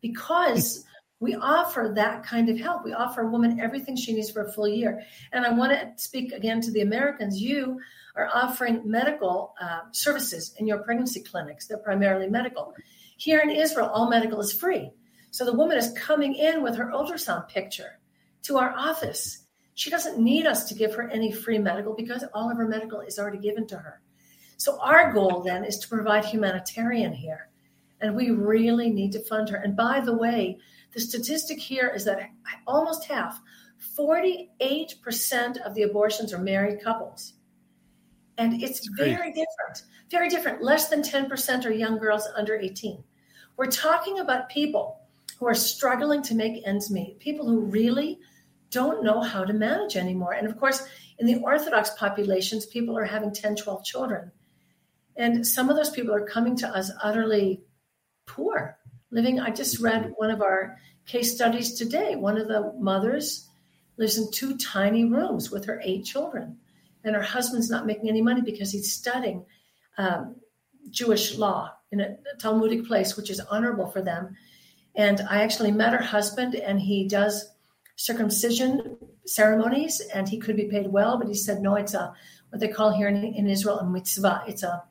because 0.01 0.83
we 1.19 1.35
offer 1.35 1.91
that 1.95 2.23
kind 2.23 2.49
of 2.49 2.57
help. 2.57 2.85
We 2.85 2.93
offer 2.93 3.21
a 3.21 3.29
woman 3.29 3.59
everything 3.59 3.95
she 3.95 4.13
needs 4.13 4.31
for 4.31 4.43
a 4.43 4.51
full 4.51 4.67
year. 4.67 5.03
And 5.31 5.45
I 5.45 5.51
want 5.51 5.73
to 5.73 5.91
speak 6.01 6.31
again 6.31 6.61
to 6.61 6.71
the 6.71 6.81
Americans. 6.81 7.41
You 7.41 7.79
are 8.15 8.29
offering 8.33 8.81
medical 8.89 9.53
uh, 9.61 9.81
services 9.91 10.55
in 10.57 10.65
your 10.65 10.79
pregnancy 10.79 11.21
clinics. 11.21 11.67
They're 11.67 11.77
primarily 11.77 12.29
medical. 12.29 12.73
Here 13.17 13.41
in 13.41 13.49
Israel, 13.49 13.89
all 13.89 14.09
medical 14.09 14.39
is 14.39 14.53
free. 14.53 14.91
So 15.31 15.45
the 15.45 15.53
woman 15.53 15.77
is 15.77 15.93
coming 15.93 16.35
in 16.35 16.63
with 16.63 16.75
her 16.75 16.91
ultrasound 16.93 17.47
picture 17.47 17.99
to 18.43 18.57
our 18.57 18.73
office. 18.75 19.45
She 19.75 19.89
doesn't 19.89 20.19
need 20.19 20.45
us 20.45 20.67
to 20.69 20.75
give 20.75 20.95
her 20.95 21.09
any 21.09 21.31
free 21.31 21.59
medical 21.59 21.93
because 21.93 22.23
all 22.33 22.51
of 22.51 22.57
her 22.57 22.67
medical 22.67 23.01
is 23.01 23.19
already 23.19 23.37
given 23.37 23.67
to 23.67 23.77
her. 23.77 24.01
So 24.57 24.79
our 24.81 25.13
goal 25.13 25.41
then 25.41 25.63
is 25.63 25.77
to 25.79 25.87
provide 25.87 26.25
humanitarian 26.25 27.13
here. 27.13 27.49
And 28.01 28.15
we 28.15 28.31
really 28.31 28.89
need 28.89 29.11
to 29.13 29.19
fund 29.19 29.49
her. 29.49 29.57
And 29.57 29.75
by 29.75 30.01
the 30.01 30.15
way, 30.15 30.57
the 30.93 30.99
statistic 30.99 31.59
here 31.59 31.91
is 31.93 32.05
that 32.05 32.29
almost 32.65 33.05
half, 33.05 33.39
48% 33.97 35.57
of 35.61 35.75
the 35.75 35.83
abortions 35.83 36.33
are 36.33 36.39
married 36.39 36.83
couples. 36.83 37.33
And 38.37 38.61
it's 38.63 38.87
very 38.97 39.31
different, 39.31 39.83
very 40.09 40.29
different. 40.29 40.63
Less 40.63 40.89
than 40.89 41.01
10% 41.01 41.65
are 41.65 41.71
young 41.71 41.97
girls 41.97 42.27
under 42.35 42.55
18. 42.55 43.03
We're 43.57 43.67
talking 43.67 44.19
about 44.19 44.49
people 44.49 44.98
who 45.39 45.47
are 45.47 45.55
struggling 45.55 46.21
to 46.23 46.35
make 46.35 46.67
ends 46.67 46.91
meet, 46.91 47.19
people 47.19 47.47
who 47.47 47.61
really 47.61 48.19
don't 48.71 49.03
know 49.03 49.21
how 49.21 49.43
to 49.45 49.53
manage 49.53 49.95
anymore. 49.95 50.33
And 50.33 50.45
of 50.45 50.59
course, 50.59 50.85
in 51.17 51.25
the 51.25 51.37
Orthodox 51.37 51.91
populations, 51.91 52.65
people 52.65 52.97
are 52.97 53.05
having 53.05 53.33
10, 53.33 53.55
12 53.55 53.83
children. 53.83 54.31
And 55.15 55.45
some 55.45 55.69
of 55.69 55.75
those 55.75 55.89
people 55.89 56.13
are 56.13 56.25
coming 56.25 56.55
to 56.57 56.67
us 56.67 56.91
utterly 57.01 57.61
poor, 58.25 58.77
living. 59.11 59.39
I 59.39 59.49
just 59.49 59.79
read 59.79 60.13
one 60.15 60.29
of 60.29 60.41
our 60.41 60.77
case 61.05 61.33
studies 61.33 61.73
today. 61.73 62.15
One 62.15 62.37
of 62.37 62.47
the 62.47 62.73
mothers 62.77 63.47
lives 63.97 64.17
in 64.17 64.31
two 64.31 64.57
tiny 64.57 65.03
rooms 65.05 65.51
with 65.51 65.65
her 65.65 65.81
eight 65.83 66.05
children, 66.05 66.57
and 67.03 67.15
her 67.15 67.21
husband's 67.21 67.69
not 67.69 67.85
making 67.85 68.07
any 68.07 68.21
money 68.21 68.41
because 68.41 68.71
he's 68.71 68.93
studying 68.93 69.45
um, 69.97 70.35
Jewish 70.89 71.37
law 71.37 71.73
in 71.91 71.99
a 71.99 72.17
Talmudic 72.39 72.85
place, 72.85 73.17
which 73.17 73.29
is 73.29 73.41
honorable 73.41 73.87
for 73.87 74.01
them. 74.01 74.37
And 74.99 75.21
I 75.29 75.43
actually 75.43 75.71
met 75.71 75.93
her 75.93 76.03
husband, 76.03 76.55
and 76.55 76.77
he 76.77 77.07
does 77.07 77.53
circumcision 77.95 78.97
ceremonies, 79.25 80.01
and 80.13 80.27
he 80.27 80.39
could 80.39 80.57
be 80.57 80.65
paid 80.65 80.87
well, 80.87 81.17
but 81.17 81.29
he 81.29 81.35
said, 81.35 81.61
no, 81.61 81.75
it's 81.75 81.93
a 81.93 82.13
what 82.49 82.59
they 82.59 82.67
call 82.67 82.91
here 82.91 83.07
in, 83.07 83.23
in 83.23 83.47
Israel 83.47 83.79
a 83.79 83.89
mitzvah. 83.89 84.43
It's 84.45 84.61
a 84.61 84.83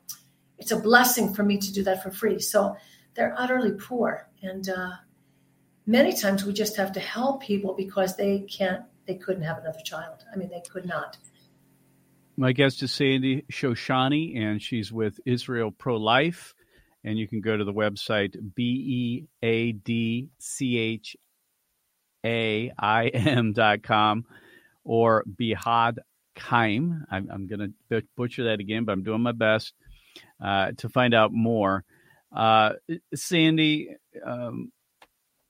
it's 0.57 0.71
a 0.71 0.79
blessing 0.79 1.35
for 1.35 1.43
me 1.43 1.59
to 1.59 1.71
do 1.71 1.83
that 1.83 2.01
for 2.01 2.09
free. 2.09 2.39
So 2.39 2.75
they're 3.13 3.35
utterly 3.37 3.73
poor, 3.73 4.27
and 4.41 4.67
uh, 4.67 4.93
many 5.85 6.11
times 6.15 6.43
we 6.43 6.53
just 6.53 6.75
have 6.77 6.91
to 6.93 6.99
help 6.99 7.43
people 7.43 7.75
because 7.75 8.15
they 8.15 8.39
can't, 8.57 8.85
they 9.05 9.13
couldn't 9.13 9.43
have 9.43 9.59
another 9.59 9.83
child. 9.85 10.25
I 10.33 10.37
mean, 10.37 10.49
they 10.49 10.63
could 10.67 10.87
not. 10.87 11.17
My 12.35 12.51
guest 12.51 12.81
is 12.81 12.91
Sandy 12.91 13.43
Shoshani, 13.51 14.39
and 14.39 14.59
she's 14.59 14.91
with 14.91 15.19
Israel 15.27 15.69
Pro 15.69 15.97
Life. 15.97 16.55
And 17.03 17.17
you 17.17 17.27
can 17.27 17.41
go 17.41 17.55
to 17.55 17.63
the 17.63 17.73
website 17.73 18.35
B 18.55 18.63
E 18.63 19.27
A 19.41 19.71
D 19.71 20.29
C 20.37 20.77
H 20.77 21.15
A 22.25 22.71
I 22.77 23.07
M 23.07 23.53
dot 23.53 23.83
com 23.83 24.25
or 24.83 25.23
Behad 25.37 25.99
Chaim. 26.37 27.05
I'm, 27.09 27.29
I'm 27.31 27.47
going 27.47 27.73
to 27.91 28.03
butcher 28.17 28.45
that 28.45 28.59
again, 28.59 28.85
but 28.85 28.93
I'm 28.93 29.03
doing 29.03 29.21
my 29.21 29.31
best 29.31 29.73
uh, 30.43 30.71
to 30.77 30.89
find 30.89 31.13
out 31.13 31.31
more. 31.31 31.83
Uh, 32.35 32.73
Sandy, 33.15 33.89
um, 34.25 34.71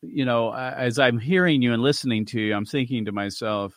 you 0.02 0.26
know, 0.26 0.54
as 0.54 1.00
I'm 1.00 1.20
hearing 1.20 1.62
you 1.62 1.74
and 1.74 1.82
listening 1.82 2.26
to 2.28 2.40
you, 2.40 2.54
I'm 2.54 2.66
thinking 2.66 3.06
to 3.06 3.12
myself, 3.12 3.74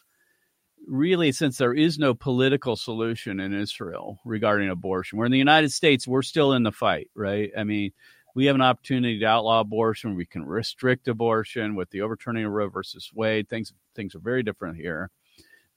really, 0.86 1.32
since 1.32 1.58
there 1.58 1.74
is 1.74 1.98
no 1.98 2.14
political 2.14 2.76
solution 2.76 3.40
in 3.40 3.54
Israel 3.54 4.20
regarding 4.24 4.68
abortion, 4.70 5.18
we're 5.18 5.26
in 5.26 5.32
the 5.32 5.38
United 5.38 5.72
States, 5.72 6.06
we're 6.06 6.22
still 6.22 6.52
in 6.52 6.62
the 6.62 6.72
fight, 6.72 7.10
right? 7.14 7.50
I 7.56 7.64
mean, 7.64 7.92
we 8.34 8.46
have 8.46 8.54
an 8.54 8.62
opportunity 8.62 9.18
to 9.18 9.26
outlaw 9.26 9.60
abortion. 9.60 10.16
We 10.16 10.26
can 10.26 10.44
restrict 10.44 11.08
abortion 11.08 11.74
with 11.74 11.90
the 11.90 12.00
overturning 12.00 12.44
of 12.44 12.52
Roe 12.52 12.68
versus 12.70 13.10
Wade. 13.14 13.48
Things 13.48 13.72
things 13.94 14.14
are 14.14 14.20
very 14.20 14.42
different 14.42 14.76
here. 14.76 15.10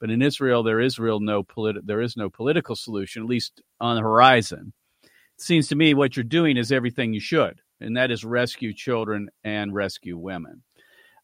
But 0.00 0.10
in 0.10 0.22
Israel, 0.22 0.62
there 0.62 0.80
is 0.80 0.98
real 0.98 1.20
no 1.20 1.42
politi- 1.42 1.84
there 1.84 2.00
is 2.00 2.16
no 2.16 2.30
political 2.30 2.76
solution, 2.76 3.22
at 3.22 3.28
least 3.28 3.60
on 3.80 3.96
the 3.96 4.02
horizon. 4.02 4.72
It 5.04 5.42
seems 5.42 5.68
to 5.68 5.76
me 5.76 5.92
what 5.92 6.16
you're 6.16 6.24
doing 6.24 6.56
is 6.56 6.72
everything 6.72 7.12
you 7.12 7.20
should 7.20 7.60
and 7.80 7.96
that 7.96 8.10
is 8.10 8.24
rescue 8.24 8.72
children 8.72 9.28
and 9.44 9.74
rescue 9.74 10.16
women, 10.16 10.62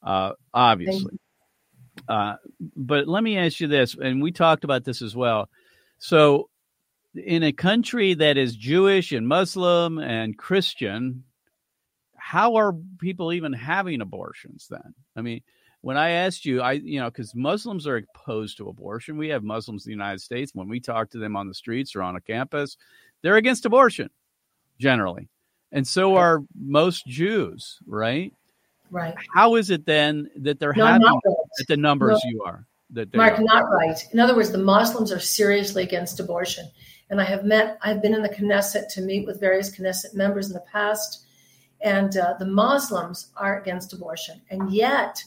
uh, 0.03 0.33
obviously. 0.53 1.19
Uh, 2.09 2.35
but 2.77 3.07
let 3.09 3.23
me 3.23 3.39
ask 3.39 3.61
you 3.61 3.69
this, 3.69 3.95
and 3.95 4.23
we 4.23 4.33
talked 4.33 4.65
about 4.65 4.85
this 4.85 5.03
as 5.03 5.15
well. 5.15 5.49
So, 5.99 6.49
in 7.15 7.43
a 7.43 7.53
country 7.53 8.15
that 8.15 8.39
is 8.39 8.57
Jewish 8.57 9.13
and 9.13 9.29
Muslim 9.29 9.99
and 9.99 10.37
Christian, 10.37 11.25
how 12.17 12.57
are 12.57 12.75
people 12.99 13.33
even 13.33 13.53
having 13.53 14.01
abortions 14.01 14.67
then? 14.71 14.95
I 15.15 15.21
mean, 15.21 15.43
when 15.83 15.99
I 15.99 16.11
asked 16.11 16.47
you, 16.47 16.63
I 16.63 16.73
you 16.73 17.01
know, 17.01 17.11
because 17.11 17.35
Muslims 17.35 17.87
are 17.87 18.03
opposed 18.17 18.57
to 18.59 18.69
abortion. 18.69 19.19
We 19.19 19.29
have 19.29 19.45
Muslims 19.45 19.85
in 19.85 19.91
the 19.91 19.95
United 19.95 20.21
States. 20.21 20.55
When 20.55 20.69
we 20.69 20.81
talk 20.81 21.11
to 21.11 21.19
them 21.19 21.37
on 21.37 21.49
the 21.49 21.55
streets 21.55 21.95
or 21.95 22.03
on 22.03 22.17
a 22.17 22.21
campus, 22.21 22.77
they're 23.21 23.37
against 23.37 23.67
abortion 23.67 24.09
generally 24.79 25.29
and 25.73 25.89
so 25.89 26.17
are 26.17 26.45
most 26.55 27.07
Jews, 27.07 27.79
right? 27.87 28.33
Right. 28.93 29.15
How 29.33 29.55
is 29.57 29.71
it 29.71 29.87
then 29.87 30.31
that 30.37 30.61
they're 30.61 30.75
no, 30.75 30.85
having 30.85 31.07
right. 31.07 31.23
at 31.59 31.67
the 31.67 31.79
numbers 31.79 32.21
no, 32.25 32.31
you 32.31 32.43
are? 32.43 32.67
That 32.91 33.15
Mark, 33.17 33.39
are? 33.39 33.43
not 33.43 33.71
right. 33.71 33.99
In 34.13 34.21
other 34.21 34.37
words, 34.37 34.53
the 34.53 34.59
Muslims 34.59 35.11
are 35.11 35.19
seriously 35.19 35.83
against 35.83 36.21
abortion. 36.21 36.71
And 37.09 37.19
I 37.19 37.25
have 37.25 37.43
met, 37.43 37.79
I've 37.83 38.03
been 38.03 38.15
in 38.15 38.23
the 38.23 38.29
Knesset 38.29 38.93
to 38.93 39.01
meet 39.01 39.27
with 39.27 39.41
various 39.41 39.75
Knesset 39.75 40.15
members 40.15 40.49
in 40.49 40.53
the 40.53 40.65
past, 40.71 41.25
and 41.81 42.15
uh, 42.19 42.35
the 42.39 42.45
Muslims 42.45 43.33
are 43.35 43.59
against 43.59 43.95
abortion. 43.95 44.43
And 44.51 44.71
yet, 44.71 45.25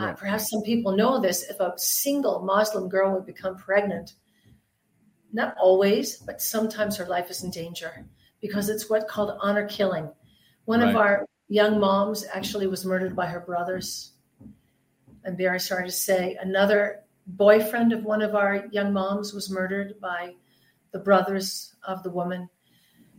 uh, 0.00 0.14
perhaps 0.14 0.50
some 0.50 0.62
people 0.62 0.96
know 0.96 1.20
this, 1.20 1.50
if 1.50 1.60
a 1.60 1.74
single 1.76 2.40
Muslim 2.40 2.88
girl 2.88 3.12
would 3.12 3.26
become 3.26 3.56
pregnant, 3.56 4.14
not 5.34 5.54
always, 5.60 6.16
but 6.16 6.40
sometimes 6.40 6.96
her 6.96 7.06
life 7.06 7.30
is 7.30 7.44
in 7.44 7.50
danger 7.50 8.06
because 8.40 8.70
it's 8.70 8.88
what 8.88 9.06
called 9.06 9.36
honor 9.42 9.68
killing. 9.68 10.10
One 10.64 10.80
right. 10.80 10.90
of 10.90 10.96
our 10.96 11.26
young 11.48 11.78
moms 11.78 12.24
actually 12.32 12.66
was 12.66 12.84
murdered 12.84 13.14
by 13.14 13.26
her 13.26 13.40
brothers. 13.40 14.12
I'm 15.24 15.36
very 15.36 15.60
sorry 15.60 15.86
to 15.86 15.92
say. 15.92 16.36
Another 16.40 17.02
boyfriend 17.26 17.92
of 17.92 18.04
one 18.04 18.22
of 18.22 18.34
our 18.34 18.66
young 18.70 18.92
moms 18.92 19.32
was 19.32 19.50
murdered 19.50 20.00
by 20.00 20.34
the 20.92 20.98
brothers 20.98 21.74
of 21.86 22.02
the 22.02 22.10
woman. 22.10 22.48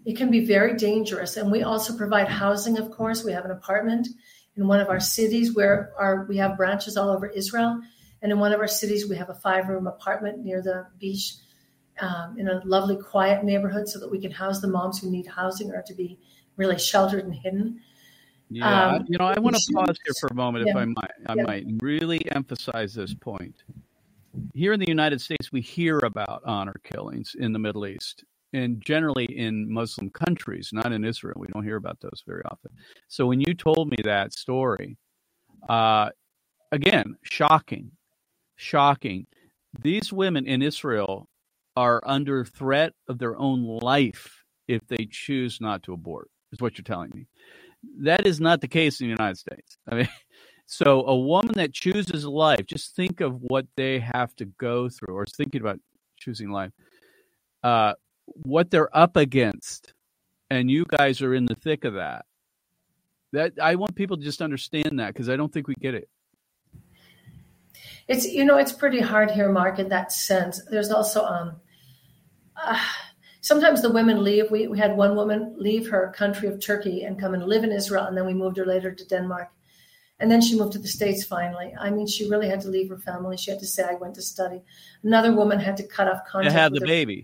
It 0.06 0.16
can 0.16 0.32
be 0.32 0.46
very 0.46 0.76
dangerous. 0.76 1.36
And 1.36 1.52
we 1.52 1.64
also 1.64 1.98
provide 1.98 2.30
housing, 2.30 2.78
of 2.78 2.92
course. 2.92 3.24
We 3.24 3.34
have 3.34 3.46
an 3.46 3.52
apartment 3.52 4.08
in 4.56 4.68
one 4.68 4.80
of 4.80 4.90
our 4.90 5.00
cities 5.00 5.56
where 5.56 5.92
our, 5.98 6.26
we 6.30 6.38
have 6.38 6.58
branches 6.58 6.96
all 6.96 7.10
over 7.10 7.28
Israel. 7.28 7.82
And 8.22 8.32
in 8.32 8.40
one 8.40 8.54
of 8.54 8.60
our 8.60 8.68
cities, 8.68 9.08
we 9.08 9.18
have 9.18 9.30
a 9.30 9.36
five 9.36 9.68
room 9.68 9.86
apartment 9.86 10.44
near 10.44 10.62
the 10.62 10.88
beach 10.98 11.34
um, 12.00 12.38
in 12.38 12.48
a 12.48 12.62
lovely, 12.64 12.96
quiet 12.96 13.44
neighborhood 13.44 13.88
so 13.88 14.00
that 14.00 14.10
we 14.10 14.20
can 14.20 14.32
house 14.32 14.62
the 14.62 14.68
moms 14.68 15.00
who 15.00 15.12
need 15.12 15.28
housing 15.28 15.72
or 15.72 15.82
to 15.84 15.94
be 15.94 16.18
really 16.56 16.80
sheltered 16.80 17.26
and 17.26 17.36
hidden. 17.36 17.82
Yeah, 18.50 18.96
um, 18.96 19.06
you 19.08 19.18
know, 19.18 19.26
I 19.26 19.40
want 19.40 19.56
to 19.56 19.74
pause 19.74 19.98
here 20.06 20.14
for 20.20 20.28
a 20.28 20.34
moment, 20.34 20.66
yeah, 20.66 20.72
if 20.72 20.78
I 20.78 20.86
might. 20.86 21.12
I 21.28 21.34
yeah. 21.36 21.44
might 21.44 21.66
really 21.82 22.22
emphasize 22.32 22.94
this 22.94 23.14
point. 23.14 23.64
Here 24.54 24.74
in 24.74 24.80
the 24.80 24.88
United 24.88 25.20
States, 25.20 25.52
we 25.52 25.62
hear 25.62 26.00
about 26.00 26.44
honor 26.46 26.76
killings 26.84 27.36
in 27.38 27.52
the 27.52 27.60
Middle 27.60 27.86
East, 27.86 28.24
and 28.54 28.82
generally 28.82 29.26
in 29.26 29.72
Muslim 29.72 30.10
countries, 30.10 30.70
not 30.72 30.94
in 30.94 31.04
Israel. 31.04 31.36
We 31.38 31.48
don't 31.48 31.64
hear 31.64 31.76
about 31.76 32.00
those 32.00 32.24
very 32.26 32.44
often. 32.46 32.72
So 33.08 33.26
when 33.26 33.42
you 33.42 33.54
told 33.54 33.90
me 33.90 33.98
that 34.04 34.34
story, 34.34 34.98
uh, 35.68 36.10
again, 36.72 37.18
shocking, 37.24 37.92
shocking. 38.56 39.28
These 39.82 40.12
women 40.12 40.46
in 40.46 40.62
Israel 40.62 41.28
are 41.76 42.02
under 42.06 42.44
threat 42.44 42.94
of 43.08 43.20
their 43.20 43.38
own 43.38 43.64
life 43.64 44.44
if 44.68 44.82
they 44.88 45.08
choose 45.10 45.62
not 45.62 45.84
to 45.84 45.94
abort, 45.94 46.30
is 46.52 46.60
what 46.60 46.78
you're 46.78 46.84
telling 46.84 47.12
me. 47.14 47.28
That 48.00 48.26
is 48.26 48.40
not 48.40 48.62
the 48.62 48.68
case 48.68 49.00
in 49.02 49.08
the 49.08 49.12
United 49.12 49.38
States. 49.38 49.78
I 49.90 49.96
mean, 49.96 50.10
so 50.66 51.06
a 51.06 51.16
woman 51.16 51.54
that 51.56 51.74
chooses 51.74 52.26
life, 52.26 52.66
just 52.66 52.96
think 52.96 53.22
of 53.22 53.42
what 53.42 53.66
they 53.76 54.00
have 54.00 54.36
to 54.38 54.46
go 54.46 54.90
through, 54.90 55.16
or 55.16 55.26
thinking 55.26 55.62
about 55.62 55.80
choosing 56.18 56.52
life, 56.52 56.72
uh, 57.64 57.94
what 58.26 58.72
they're 58.72 58.96
up 58.96 59.16
against, 59.16 59.94
and 60.50 60.70
you 60.70 60.86
guys 60.86 61.22
are 61.22 61.34
in 61.34 61.46
the 61.46 61.56
thick 61.56 61.86
of 61.86 61.94
that. 61.96 62.26
That 63.34 63.54
I 63.62 63.76
want 63.76 63.96
people 63.96 64.18
to 64.18 64.24
just 64.24 64.42
understand 64.42 65.00
that 65.00 65.14
because 65.14 65.30
I 65.30 65.36
don't 65.36 65.52
think 65.52 65.68
we 65.68 65.76
get 65.76 65.94
it. 65.94 66.10
It's 68.08 68.26
you 68.26 68.46
know 68.46 68.58
it's 68.58 68.72
pretty 68.72 69.02
hard 69.02 69.32
here, 69.32 69.52
Mark, 69.52 69.80
in 69.80 69.90
that 69.90 70.12
sense. 70.12 70.62
There's 70.70 70.92
also 70.92 71.26
um, 71.26 71.58
uh, 72.56 72.80
sometimes 73.48 73.82
the 73.82 73.90
women 73.90 74.24
leave. 74.24 74.52
We 74.52 74.68
we 74.68 74.78
had 74.78 74.98
one 74.98 75.16
woman 75.16 75.56
leave 75.58 75.90
her 75.90 76.14
country 76.16 76.48
of 76.50 76.60
Turkey 76.60 77.04
and 77.04 77.20
come 77.20 77.34
and 77.34 77.44
live 77.54 77.64
in 77.64 77.72
Israel, 77.72 78.06
and 78.06 78.16
then 78.18 78.26
we 78.26 78.34
moved 78.34 78.58
her 78.58 78.66
later 78.66 78.92
to 78.94 79.08
Denmark, 79.08 79.50
and 80.20 80.30
then 80.30 80.42
she 80.42 80.60
moved 80.60 80.74
to 80.74 80.80
the 80.80 80.94
states 81.00 81.24
finally. 81.24 81.74
I 81.80 81.90
mean, 81.90 82.08
she 82.08 82.30
really 82.30 82.50
had 82.50 82.62
to 82.62 82.70
leave 82.70 82.90
her 82.90 82.98
family. 82.98 83.38
She 83.38 83.52
had 83.52 83.62
to 83.62 83.72
say, 83.76 83.84
"I 83.84 83.96
went 83.96 84.16
to 84.16 84.22
study." 84.22 84.62
Another 85.04 85.34
woman 85.34 85.60
had 85.60 85.78
to 85.78 85.88
cut 85.96 86.08
off 86.12 86.22
contact. 86.28 86.54
To 86.54 86.60
have 86.60 86.74
the 86.74 86.86
baby. 86.86 87.24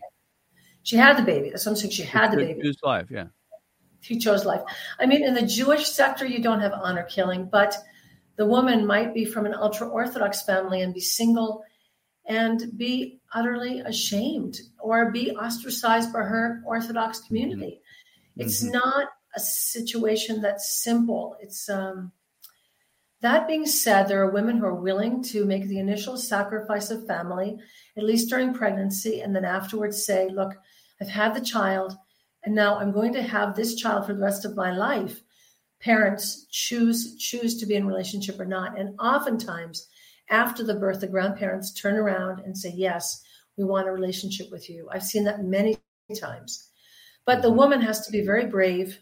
She 0.83 0.97
had 0.97 1.17
the 1.17 1.23
baby. 1.23 1.49
That's 1.49 1.65
what 1.65 1.73
I'm 1.73 1.77
saying. 1.77 1.91
She 1.91 2.03
had 2.03 2.31
the 2.31 2.37
baby. 2.37 2.61
Choose 2.61 2.83
life, 2.83 3.07
yeah. 3.09 3.27
She 4.01 4.17
chose 4.19 4.43
life. 4.45 4.63
I 4.99 5.05
mean, 5.05 5.23
in 5.23 5.33
the 5.33 5.47
Jewish 5.57 5.85
sector, 5.87 6.25
you 6.25 6.39
don't 6.47 6.59
have 6.59 6.73
honor 6.73 7.03
killing, 7.03 7.45
but 7.49 7.77
the 8.35 8.45
woman 8.45 8.85
might 8.85 9.13
be 9.13 9.23
from 9.23 9.45
an 9.45 9.53
ultra 9.53 9.87
Orthodox 9.87 10.43
family 10.43 10.81
and 10.81 10.93
be 10.93 10.99
single 10.99 11.63
and 12.25 12.77
be 12.77 13.19
utterly 13.33 13.79
ashamed 13.79 14.59
or 14.79 15.11
be 15.11 15.31
ostracized 15.31 16.13
by 16.13 16.19
her 16.19 16.61
Orthodox 16.65 17.19
community. 17.21 17.81
Mm-hmm. 18.35 18.41
It's 18.41 18.63
mm-hmm. 18.63 18.73
not 18.73 19.09
a 19.35 19.39
situation 19.39 20.41
that's 20.41 20.81
simple. 20.81 21.35
It's 21.41 21.69
um, 21.69 22.11
that 23.21 23.47
being 23.47 23.65
said, 23.65 24.07
there 24.07 24.21
are 24.21 24.31
women 24.31 24.57
who 24.57 24.65
are 24.65 24.75
willing 24.75 25.23
to 25.23 25.45
make 25.45 25.67
the 25.67 25.79
initial 25.79 26.17
sacrifice 26.17 26.91
of 26.91 27.07
family, 27.07 27.57
at 27.97 28.03
least 28.03 28.29
during 28.29 28.53
pregnancy, 28.53 29.21
and 29.21 29.35
then 29.35 29.45
afterwards 29.45 30.05
say, 30.05 30.29
Look, 30.29 30.53
I've 31.01 31.07
had 31.07 31.33
the 31.33 31.41
child, 31.41 31.95
and 32.43 32.53
now 32.53 32.77
I'm 32.77 32.91
going 32.91 33.13
to 33.13 33.23
have 33.23 33.55
this 33.55 33.75
child 33.75 34.05
for 34.05 34.13
the 34.13 34.21
rest 34.21 34.45
of 34.45 34.55
my 34.55 34.75
life. 34.75 35.21
Parents 35.79 36.45
choose 36.49 37.15
choose 37.17 37.57
to 37.59 37.65
be 37.65 37.75
in 37.75 37.87
relationship 37.87 38.39
or 38.39 38.45
not. 38.45 38.77
And 38.77 38.99
oftentimes, 38.99 39.87
after 40.33 40.63
the 40.63 40.73
birth, 40.73 40.99
the 40.99 41.07
grandparents 41.07 41.71
turn 41.71 41.95
around 41.95 42.39
and 42.39 42.57
say, 42.57 42.73
Yes, 42.75 43.23
we 43.55 43.63
want 43.63 43.87
a 43.87 43.91
relationship 43.91 44.51
with 44.51 44.69
you. 44.69 44.89
I've 44.91 45.03
seen 45.03 45.25
that 45.25 45.43
many 45.43 45.77
times. 46.19 46.69
But 47.25 47.41
the 47.41 47.49
mm-hmm. 47.49 47.57
woman 47.57 47.81
has 47.81 48.05
to 48.05 48.11
be 48.11 48.25
very 48.25 48.47
brave. 48.47 48.97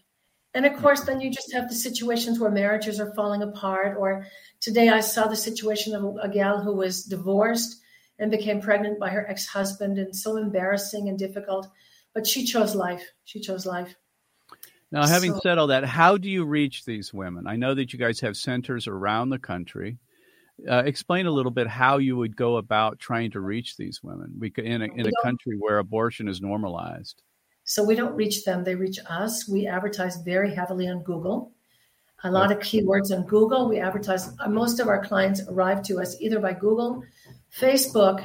And 0.53 0.65
of 0.65 0.75
course, 0.81 1.01
then 1.01 1.21
you 1.21 1.31
just 1.31 1.53
have 1.53 1.69
the 1.69 1.75
situations 1.75 2.37
where 2.37 2.51
marriages 2.51 2.99
are 2.99 3.15
falling 3.15 3.41
apart. 3.41 3.95
Or 3.97 4.27
today 4.59 4.89
I 4.89 4.99
saw 4.99 5.27
the 5.27 5.35
situation 5.37 5.95
of 5.95 6.17
a 6.21 6.27
gal 6.27 6.61
who 6.61 6.75
was 6.75 7.05
divorced 7.05 7.79
and 8.19 8.29
became 8.29 8.61
pregnant 8.61 8.99
by 8.99 9.09
her 9.09 9.27
ex 9.27 9.47
husband, 9.47 9.97
and 9.97 10.15
so 10.15 10.35
embarrassing 10.35 11.07
and 11.07 11.17
difficult. 11.17 11.69
But 12.13 12.27
she 12.27 12.45
chose 12.45 12.75
life. 12.75 13.03
She 13.23 13.39
chose 13.39 13.65
life. 13.65 13.95
Now, 14.91 15.07
having 15.07 15.31
so, 15.31 15.39
said 15.41 15.57
all 15.57 15.67
that, 15.67 15.85
how 15.85 16.17
do 16.17 16.29
you 16.29 16.43
reach 16.43 16.83
these 16.83 17.13
women? 17.13 17.47
I 17.47 17.55
know 17.55 17.73
that 17.73 17.93
you 17.93 17.97
guys 17.97 18.19
have 18.19 18.35
centers 18.35 18.87
around 18.87 19.29
the 19.29 19.39
country. 19.39 19.97
Uh, 20.69 20.83
explain 20.85 21.25
a 21.25 21.31
little 21.31 21.51
bit 21.51 21.67
how 21.67 21.97
you 21.97 22.15
would 22.17 22.35
go 22.35 22.57
about 22.57 22.99
trying 22.99 23.31
to 23.31 23.39
reach 23.39 23.77
these 23.77 24.03
women 24.03 24.31
we 24.37 24.53
in 24.57 24.81
a, 24.81 24.85
in 24.85 25.07
a 25.07 25.11
country 25.23 25.57
where 25.57 25.79
abortion 25.79 26.27
is 26.27 26.41
normalized. 26.41 27.23
So 27.63 27.83
we 27.83 27.95
don't 27.95 28.15
reach 28.15 28.43
them; 28.43 28.63
they 28.63 28.75
reach 28.75 28.99
us. 29.09 29.47
We 29.47 29.67
advertise 29.67 30.17
very 30.17 30.53
heavily 30.53 30.87
on 30.87 31.03
Google. 31.03 31.51
A 32.23 32.29
lot 32.29 32.51
of 32.51 32.59
keywords 32.59 33.11
on 33.11 33.25
Google. 33.25 33.67
We 33.67 33.79
advertise. 33.79 34.29
Most 34.47 34.79
of 34.79 34.87
our 34.87 35.03
clients 35.03 35.41
arrive 35.47 35.81
to 35.83 35.99
us 35.99 36.19
either 36.21 36.39
by 36.39 36.53
Google, 36.53 37.03
Facebook, 37.57 38.23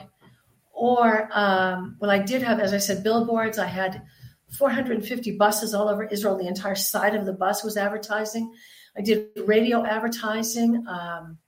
or 0.72 1.30
um, 1.32 1.96
well, 2.00 2.10
I 2.10 2.18
did 2.18 2.42
have, 2.42 2.60
as 2.60 2.74
I 2.74 2.78
said, 2.78 3.02
billboards. 3.02 3.58
I 3.58 3.66
had 3.66 4.02
450 4.50 5.36
buses 5.36 5.74
all 5.74 5.88
over 5.88 6.04
Israel. 6.04 6.36
The 6.36 6.46
entire 6.46 6.74
side 6.74 7.14
of 7.14 7.24
the 7.24 7.32
bus 7.32 7.64
was 7.64 7.76
advertising. 7.76 8.52
I 8.96 9.00
did 9.00 9.28
radio 9.46 9.84
advertising. 9.84 10.86
Um, 10.86 11.38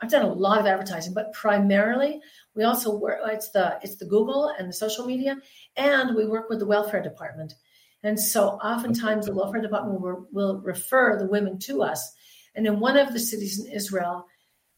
I've 0.00 0.10
done 0.10 0.24
a 0.24 0.32
lot 0.32 0.60
of 0.60 0.66
advertising, 0.66 1.14
but 1.14 1.32
primarily 1.32 2.20
we 2.54 2.64
also 2.64 2.96
work. 2.96 3.20
It's 3.26 3.50
the 3.50 3.78
it's 3.82 3.96
the 3.96 4.06
Google 4.06 4.52
and 4.58 4.68
the 4.68 4.72
social 4.72 5.06
media, 5.06 5.36
and 5.76 6.14
we 6.14 6.26
work 6.26 6.48
with 6.48 6.58
the 6.58 6.66
welfare 6.66 7.02
department. 7.02 7.54
And 8.02 8.18
so, 8.20 8.50
oftentimes, 8.50 9.26
the 9.26 9.34
welfare 9.34 9.60
department 9.60 10.00
will, 10.00 10.28
will 10.30 10.60
refer 10.60 11.18
the 11.18 11.26
women 11.26 11.58
to 11.60 11.82
us. 11.82 12.12
And 12.54 12.66
in 12.66 12.78
one 12.78 12.96
of 12.96 13.12
the 13.12 13.18
cities 13.18 13.64
in 13.64 13.72
Israel, 13.72 14.26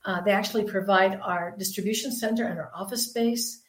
uh, 0.04 0.20
they 0.22 0.30
actually 0.30 0.64
provide 0.64 1.20
our 1.20 1.54
distribution 1.58 2.12
center 2.12 2.44
and 2.44 2.58
our 2.58 2.70
office 2.74 3.06
space. 3.06 3.62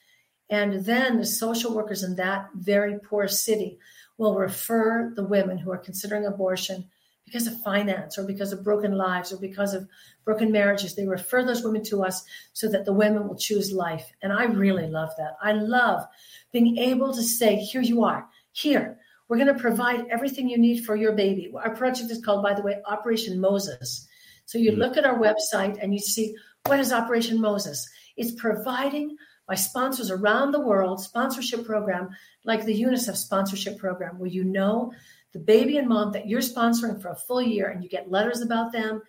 And 0.50 0.86
then 0.86 1.18
the 1.18 1.26
social 1.26 1.76
workers 1.76 2.04
in 2.04 2.16
that 2.16 2.48
very 2.56 3.00
poor 3.00 3.28
city 3.28 3.80
will 4.18 4.36
refer 4.36 5.12
the 5.16 5.26
women 5.26 5.58
who 5.58 5.72
are 5.72 5.78
considering 5.78 6.26
abortion 6.26 6.88
because 7.30 7.48
of 7.48 7.62
finance 7.62 8.18
or 8.18 8.24
because 8.24 8.52
of 8.52 8.64
broken 8.64 8.98
lives 8.98 9.32
or 9.32 9.38
because 9.38 9.74
of 9.74 9.88
broken 10.26 10.52
marriages. 10.52 10.96
They 10.96 11.06
refer 11.06 11.46
those 11.46 11.64
women 11.64 11.84
to 11.86 12.04
us 12.04 12.24
so 12.54 12.68
that 12.70 12.86
the 12.86 12.94
women 12.94 13.28
will 13.28 13.38
choose 13.38 13.72
life. 13.72 14.12
And 14.24 14.34
I 14.34 14.46
really 14.46 14.88
love 14.88 15.10
that. 15.18 15.38
I 15.42 15.54
love 15.54 16.08
being 16.52 16.78
able 16.78 17.14
to 17.14 17.22
say, 17.22 17.58
here 17.58 17.82
you 17.82 18.04
are, 18.04 18.28
here. 18.52 18.98
We're 19.28 19.38
going 19.38 19.54
to 19.54 19.62
provide 19.62 20.08
everything 20.10 20.50
you 20.50 20.58
need 20.58 20.84
for 20.86 20.96
your 20.96 21.14
baby. 21.14 21.52
Our 21.56 21.76
project 21.76 22.10
is 22.10 22.24
called, 22.24 22.42
by 22.42 22.56
the 22.56 22.64
way, 22.64 22.78
Operation 22.88 23.40
Moses. 23.40 24.08
So 24.46 24.58
you 24.58 24.72
mm-hmm. 24.72 24.82
look 24.82 24.98
at 24.98 25.06
our 25.06 25.20
website 25.20 25.78
and 25.80 25.94
you 25.94 26.00
see 26.00 26.36
what 26.66 26.80
is 26.80 26.92
Operation 26.92 27.40
Moses? 27.40 27.88
It's 28.18 28.32
providing 28.32 29.16
by 29.48 29.56
sponsors 29.56 30.12
around 30.12 30.52
the 30.52 30.60
world 30.60 31.02
sponsorship 31.02 31.66
program 31.66 32.10
like 32.44 32.66
the 32.66 32.82
UNICEF 32.82 33.16
sponsorship 33.16 33.78
program, 33.78 34.20
where 34.20 34.30
you 34.30 34.44
know 34.44 34.94
the 35.34 35.40
baby 35.40 35.78
and 35.78 35.88
mom 35.88 36.12
that 36.14 36.28
you're 36.28 36.42
sponsoring 36.42 37.02
for 37.02 37.10
a 37.10 37.16
full 37.16 37.42
year 37.42 37.70
and 37.70 37.84
you 37.84 37.90
get 37.90 38.10
letters 38.10 38.42
about 38.42 38.72
them, 38.72 39.02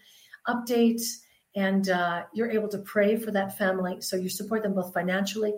updates, 0.47 1.03
and 1.57 1.89
uh, 1.89 2.25
you're 2.33 2.51
able 2.51 2.69
to 2.69 2.79
pray 2.79 3.17
for 3.17 3.31
that 3.33 3.59
family. 3.59 4.01
So 4.01 4.17
you 4.17 4.29
support 4.29 4.63
them 4.63 4.75
both 4.75 4.95
financially 4.95 5.55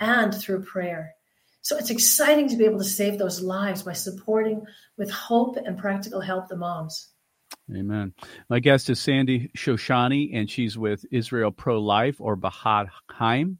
and 0.00 0.34
through 0.34 0.62
prayer. 0.62 1.14
So 1.62 1.78
it's 1.78 1.90
exciting 1.90 2.48
to 2.50 2.56
be 2.56 2.64
able 2.64 2.78
to 2.78 2.84
save 2.84 3.18
those 3.18 3.40
lives 3.40 3.82
by 3.82 3.94
supporting 3.94 4.64
with 4.98 5.10
hope 5.10 5.56
and 5.56 5.78
practical 5.78 6.20
help 6.20 6.48
the 6.48 6.56
moms. 6.56 7.08
Amen. 7.74 8.12
My 8.50 8.60
guest 8.60 8.90
is 8.90 9.00
Sandy 9.00 9.50
Shoshani, 9.56 10.36
and 10.36 10.50
she's 10.50 10.76
with 10.76 11.06
Israel 11.10 11.50
Pro 11.50 11.80
Life 11.80 12.20
or 12.20 12.36
B'chad 12.36 12.88
Chaim. 13.10 13.58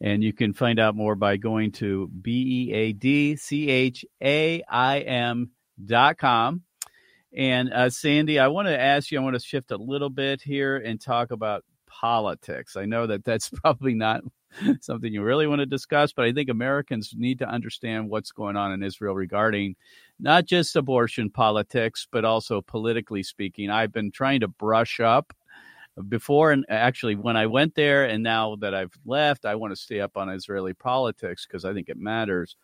And 0.00 0.22
you 0.22 0.34
can 0.34 0.52
find 0.52 0.78
out 0.78 0.94
more 0.94 1.14
by 1.14 1.38
going 1.38 1.72
to 1.72 2.08
B 2.08 2.68
E 2.68 2.74
A 2.74 2.92
D 2.92 3.36
C 3.36 3.70
H 3.70 4.04
A 4.22 4.62
I 4.68 5.00
M 5.00 5.50
com. 6.18 6.62
And 7.36 7.72
uh, 7.72 7.90
Sandy, 7.90 8.38
I 8.38 8.48
want 8.48 8.68
to 8.68 8.80
ask 8.80 9.10
you, 9.10 9.20
I 9.20 9.22
want 9.22 9.34
to 9.34 9.40
shift 9.40 9.70
a 9.70 9.76
little 9.76 10.10
bit 10.10 10.40
here 10.40 10.76
and 10.76 11.00
talk 11.00 11.30
about 11.30 11.64
politics. 11.86 12.76
I 12.76 12.86
know 12.86 13.06
that 13.06 13.24
that's 13.24 13.50
probably 13.62 13.94
not 13.94 14.22
something 14.80 15.12
you 15.12 15.22
really 15.22 15.46
want 15.46 15.60
to 15.60 15.66
discuss, 15.66 16.12
but 16.12 16.24
I 16.24 16.32
think 16.32 16.48
Americans 16.48 17.12
need 17.16 17.38
to 17.40 17.48
understand 17.48 18.08
what's 18.08 18.32
going 18.32 18.56
on 18.56 18.72
in 18.72 18.82
Israel 18.82 19.14
regarding 19.14 19.76
not 20.18 20.46
just 20.46 20.76
abortion 20.76 21.30
politics, 21.30 22.06
but 22.10 22.24
also 22.24 22.62
politically 22.62 23.22
speaking. 23.22 23.70
I've 23.70 23.92
been 23.92 24.10
trying 24.10 24.40
to 24.40 24.48
brush 24.48 25.00
up 25.00 25.32
before 26.08 26.52
and 26.52 26.66
actually 26.68 27.14
when 27.16 27.36
I 27.36 27.46
went 27.46 27.74
there 27.74 28.04
and 28.04 28.22
now 28.22 28.56
that 28.56 28.74
I've 28.74 28.92
left, 29.06 29.46
I 29.46 29.54
want 29.54 29.72
to 29.72 29.80
stay 29.80 30.00
up 30.00 30.16
on 30.16 30.28
Israeli 30.28 30.74
politics 30.74 31.46
because 31.46 31.64
I 31.64 31.72
think 31.72 31.88
it 31.88 31.96
matters. 31.96 32.56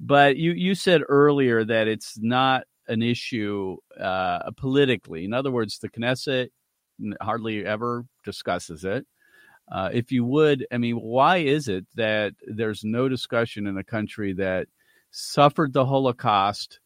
But 0.00 0.36
you 0.36 0.52
you 0.52 0.74
said 0.74 1.02
earlier 1.08 1.64
that 1.64 1.88
it's 1.88 2.18
not 2.18 2.64
an 2.88 3.02
issue 3.02 3.76
uh, 3.98 4.50
politically. 4.56 5.24
In 5.24 5.32
other 5.32 5.50
words, 5.50 5.78
the 5.78 5.88
Knesset 5.88 6.48
hardly 7.20 7.64
ever 7.64 8.04
discusses 8.24 8.84
it. 8.84 9.06
Uh, 9.70 9.88
if 9.92 10.12
you 10.12 10.24
would, 10.24 10.66
I 10.70 10.78
mean, 10.78 10.96
why 10.96 11.38
is 11.38 11.68
it 11.68 11.86
that 11.94 12.34
there's 12.46 12.84
no 12.84 13.08
discussion 13.08 13.66
in 13.66 13.78
a 13.78 13.84
country 13.84 14.34
that 14.34 14.66
suffered 15.10 15.72
the 15.72 15.86
Holocaust? 15.86 16.80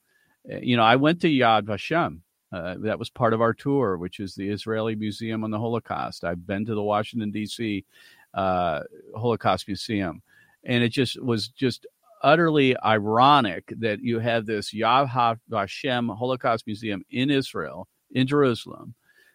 Uh, 0.51 0.59
you 0.62 0.77
know, 0.77 0.85
I 0.85 0.97
went 0.97 1.21
to 1.23 1.29
Yad 1.29 1.62
Vashem. 1.62 2.21
Uh, 2.51 2.77
that 2.79 2.99
was 2.99 3.11
part 3.11 3.35
of 3.35 3.42
our 3.42 3.53
tour, 3.53 3.99
which 3.99 4.21
is 4.21 4.35
the 4.35 4.49
Israeli 4.49 4.94
Museum 4.94 5.44
on 5.44 5.51
the 5.51 5.59
Holocaust. 5.59 6.25
I've 6.25 6.47
been 6.47 6.64
to 6.64 6.75
the 6.75 6.83
Washington 6.83 7.31
D.C. 7.31 7.85
Uh, 8.33 8.81
Holocaust 9.14 9.68
Museum, 9.68 10.23
and 10.64 10.83
it 10.83 10.88
just 10.88 11.21
was 11.23 11.49
just 11.49 11.87
utterly 12.22 12.76
ironic 12.85 13.72
that 13.78 14.00
you 14.00 14.18
have 14.18 14.46
this 14.46 14.72
Yad 14.72 15.38
Vashem 15.50 16.16
Holocaust 16.16 16.66
Museum 16.66 17.02
in 17.11 17.31
Israel, 17.31 17.88
in 18.11 18.26
Jerusalem, 18.26 18.94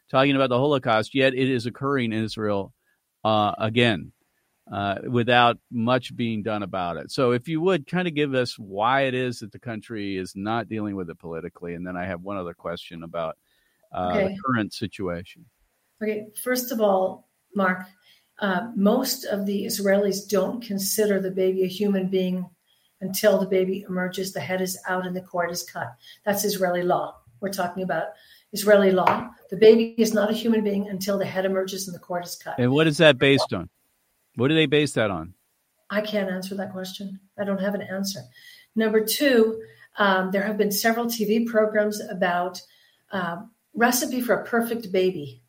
talking 0.10 0.36
about 0.36 0.50
the 0.50 0.58
Holocaust, 0.58 1.15
yet 1.15 1.34
it 1.34 1.50
is 1.50 1.65
occurring 1.65 2.13
in 2.13 2.24
Israel 2.24 2.74
uh, 3.24 3.54
again 3.58 4.12
uh, 4.72 4.96
without 5.08 5.58
much 5.72 6.15
being 6.15 6.43
done 6.43 6.63
about 6.63 6.98
it. 6.98 7.12
So, 7.12 7.32
if 7.32 7.48
you 7.48 7.62
would 7.62 7.88
kind 7.88 8.08
of 8.08 8.13
give 8.13 8.34
us 8.34 8.58
why 8.58 9.02
it 9.02 9.13
is 9.13 9.39
that 9.39 9.52
the 9.52 9.60
country 9.60 10.17
is 10.17 10.34
not 10.36 10.69
dealing 10.69 10.96
with 10.96 11.10
it 11.10 11.19
politically, 11.19 11.74
and 11.76 11.86
then 11.86 11.98
I 11.98 12.06
have 12.06 12.22
one 12.22 12.38
other 12.38 12.54
question 12.54 13.04
about 13.04 13.38
uh, 13.93 14.12
okay. 14.13 14.28
the 14.30 14.38
current 14.46 14.74
situation. 14.74 15.46
Okay, 16.02 16.28
first 16.41 16.72
of 16.72 16.82
all, 16.82 17.30
Mark, 17.56 17.86
uh, 18.39 18.67
most 18.76 19.26
of 19.26 19.46
the 19.46 19.65
Israelis 19.65 20.28
don't 20.28 20.62
consider 20.63 21.19
the 21.19 21.32
baby 21.32 21.63
a 21.63 21.67
human 21.67 22.08
being 22.08 22.50
until 23.04 23.38
the 23.38 23.46
baby 23.46 23.86
emerges, 23.88 24.34
the 24.34 24.39
head 24.39 24.62
is 24.62 24.80
out, 24.88 25.06
and 25.06 25.16
the 25.16 25.22
cord 25.22 25.52
is 25.52 25.63
cut. 25.63 25.96
That's 26.26 26.44
Israeli 26.44 26.82
law. 26.82 27.18
We're 27.42 27.50
talking 27.50 27.84
about 27.84 28.08
Israeli 28.54 28.92
law. 28.92 29.30
The 29.50 29.58
baby 29.58 29.94
is 29.98 30.13
not 30.13 30.30
a 30.30 30.34
human 30.34 30.63
being 30.63 30.88
until 30.88 31.18
the 31.18 31.26
head 31.26 31.46
emerges 31.46 31.88
and 31.88 31.96
the 31.96 32.00
cord 32.00 32.24
is 32.24 32.36
cut. 32.36 32.58
And 32.58 32.72
what 32.72 32.88
is 32.88 32.98
that 32.98 33.18
based 33.18 33.54
on? 33.54 33.70
What 34.36 34.48
do 34.48 34.56
they 34.56 34.66
base 34.66 34.94
that 34.94 35.12
on? 35.12 35.34
I 35.89 36.02
can't 36.02 36.30
answer 36.30 36.56
that 36.56 36.72
question. 36.72 37.20
I 37.38 37.44
don't 37.44 37.60
have 37.60 37.76
an 37.76 37.82
answer. 37.82 38.22
Number 38.76 39.04
two, 39.04 39.62
um, 39.98 40.32
there 40.32 40.44
have 40.44 40.58
been 40.58 40.72
several 40.72 41.06
TV 41.06 41.46
programs 41.46 42.00
about 42.02 42.62
uh, 43.12 43.38
recipe 43.74 44.22
for 44.22 44.36
a 44.36 44.46
perfect 44.46 44.92
baby 44.92 45.44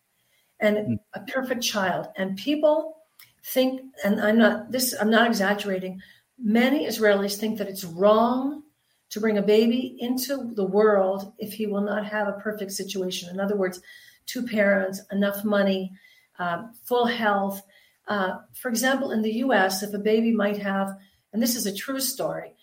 and 0.60 0.76
mm. 0.76 0.98
a 1.14 1.20
perfect 1.20 1.62
child, 1.62 2.08
and 2.16 2.36
people 2.36 2.98
think, 3.44 3.80
and 4.04 4.20
I'm 4.20 4.38
not 4.38 4.70
this, 4.70 4.94
I'm 5.00 5.10
not 5.10 5.26
exaggerating. 5.26 6.00
Many 6.38 6.86
Israelis 6.86 7.36
think 7.36 7.58
that 7.58 7.68
it's 7.68 7.84
wrong 7.84 8.62
to 9.10 9.20
bring 9.20 9.38
a 9.38 9.42
baby 9.42 9.96
into 10.00 10.52
the 10.54 10.64
world 10.64 11.32
if 11.38 11.52
he 11.52 11.66
will 11.66 11.80
not 11.80 12.06
have 12.06 12.26
a 12.26 12.32
perfect 12.32 12.72
situation. 12.72 13.30
In 13.30 13.38
other 13.38 13.56
words, 13.56 13.80
two 14.26 14.44
parents, 14.44 15.00
enough 15.12 15.44
money, 15.44 15.92
uh, 16.38 16.64
full 16.84 17.06
health. 17.06 17.62
Uh, 18.08 18.38
for 18.54 18.68
example, 18.68 19.12
in 19.12 19.22
the 19.22 19.34
US, 19.34 19.82
if 19.82 19.94
a 19.94 19.98
baby 19.98 20.32
might 20.32 20.58
have, 20.58 20.96
and 21.32 21.42
this 21.42 21.54
is 21.54 21.66
a 21.66 21.74
true 21.74 22.00
story, 22.00 22.54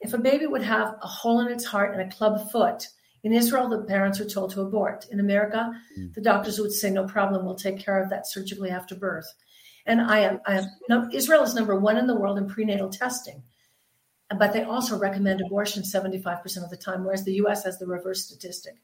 if 0.00 0.12
a 0.12 0.18
baby 0.18 0.46
would 0.46 0.62
have 0.62 0.96
a 1.00 1.06
hole 1.06 1.40
in 1.40 1.50
its 1.50 1.64
heart 1.64 1.92
and 1.92 2.02
a 2.02 2.14
club 2.14 2.50
foot, 2.50 2.88
in 3.22 3.32
Israel, 3.32 3.70
the 3.70 3.82
parents 3.82 4.20
are 4.20 4.28
told 4.28 4.50
to 4.50 4.60
abort. 4.60 5.06
In 5.10 5.18
America, 5.18 5.72
mm. 5.98 6.12
the 6.12 6.20
doctors 6.20 6.58
would 6.58 6.72
say, 6.72 6.90
no 6.90 7.06
problem, 7.06 7.46
we'll 7.46 7.54
take 7.54 7.78
care 7.78 8.02
of 8.02 8.10
that 8.10 8.28
surgically 8.28 8.68
after 8.68 8.94
birth. 8.94 9.32
And 9.86 10.00
I 10.00 10.20
am, 10.20 10.40
I 10.46 10.58
am 10.58 10.64
no, 10.88 11.08
Israel 11.12 11.42
is 11.42 11.54
number 11.54 11.78
one 11.78 11.98
in 11.98 12.06
the 12.06 12.16
world 12.16 12.38
in 12.38 12.48
prenatal 12.48 12.88
testing, 12.88 13.42
but 14.38 14.52
they 14.52 14.62
also 14.62 14.98
recommend 14.98 15.40
abortion 15.40 15.82
75% 15.82 16.64
of 16.64 16.70
the 16.70 16.76
time, 16.76 17.04
whereas 17.04 17.24
the 17.24 17.34
US 17.34 17.64
has 17.64 17.78
the 17.78 17.86
reverse 17.86 18.24
statistic. 18.24 18.76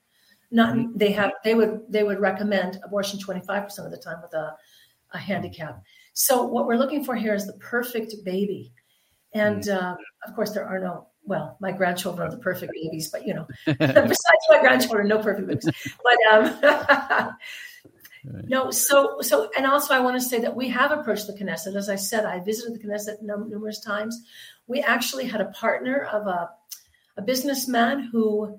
Not 0.50 0.74
mm-hmm. 0.74 0.96
they 0.96 1.12
have 1.12 1.32
they 1.44 1.54
would 1.54 1.80
they 1.88 2.02
would 2.02 2.20
recommend 2.20 2.80
abortion 2.84 3.18
25% 3.18 3.84
of 3.84 3.90
the 3.90 3.96
time 3.96 4.20
with 4.20 4.34
a, 4.34 4.54
a 5.12 5.18
handicap. 5.18 5.82
So 6.12 6.42
what 6.42 6.66
we're 6.66 6.76
looking 6.76 7.04
for 7.04 7.14
here 7.14 7.34
is 7.34 7.46
the 7.46 7.54
perfect 7.54 8.14
baby. 8.24 8.72
And 9.32 9.62
mm-hmm. 9.62 9.84
uh, 9.84 9.94
of 10.26 10.34
course, 10.34 10.50
there 10.52 10.66
are 10.66 10.80
no 10.80 11.06
well, 11.24 11.56
my 11.60 11.70
grandchildren 11.70 12.26
are 12.26 12.30
the 12.30 12.38
perfect 12.38 12.72
babies, 12.72 13.10
but 13.10 13.26
you 13.26 13.34
know, 13.34 13.46
besides 13.66 14.46
my 14.48 14.60
grandchildren, 14.60 15.08
no 15.08 15.22
perfect 15.22 15.46
babies. 15.46 15.70
But 16.02 16.18
um, 16.32 17.36
no, 18.24 18.70
so 18.70 19.20
so, 19.20 19.50
and 19.56 19.66
also 19.66 19.94
I 19.94 20.00
want 20.00 20.20
to 20.20 20.28
say 20.28 20.40
that 20.40 20.54
we 20.54 20.68
have 20.68 20.92
approached 20.92 21.26
the 21.26 21.32
Knesset. 21.32 21.76
As 21.76 21.88
I 21.88 21.96
said, 21.96 22.24
I 22.24 22.40
visited 22.40 22.74
the 22.74 22.86
Knesset 22.86 23.22
numerous 23.22 23.80
times. 23.80 24.20
We 24.66 24.80
actually 24.80 25.26
had 25.26 25.40
a 25.40 25.46
partner 25.46 26.02
of 26.02 26.26
a 26.26 26.50
a 27.16 27.22
businessman 27.22 28.08
who 28.12 28.58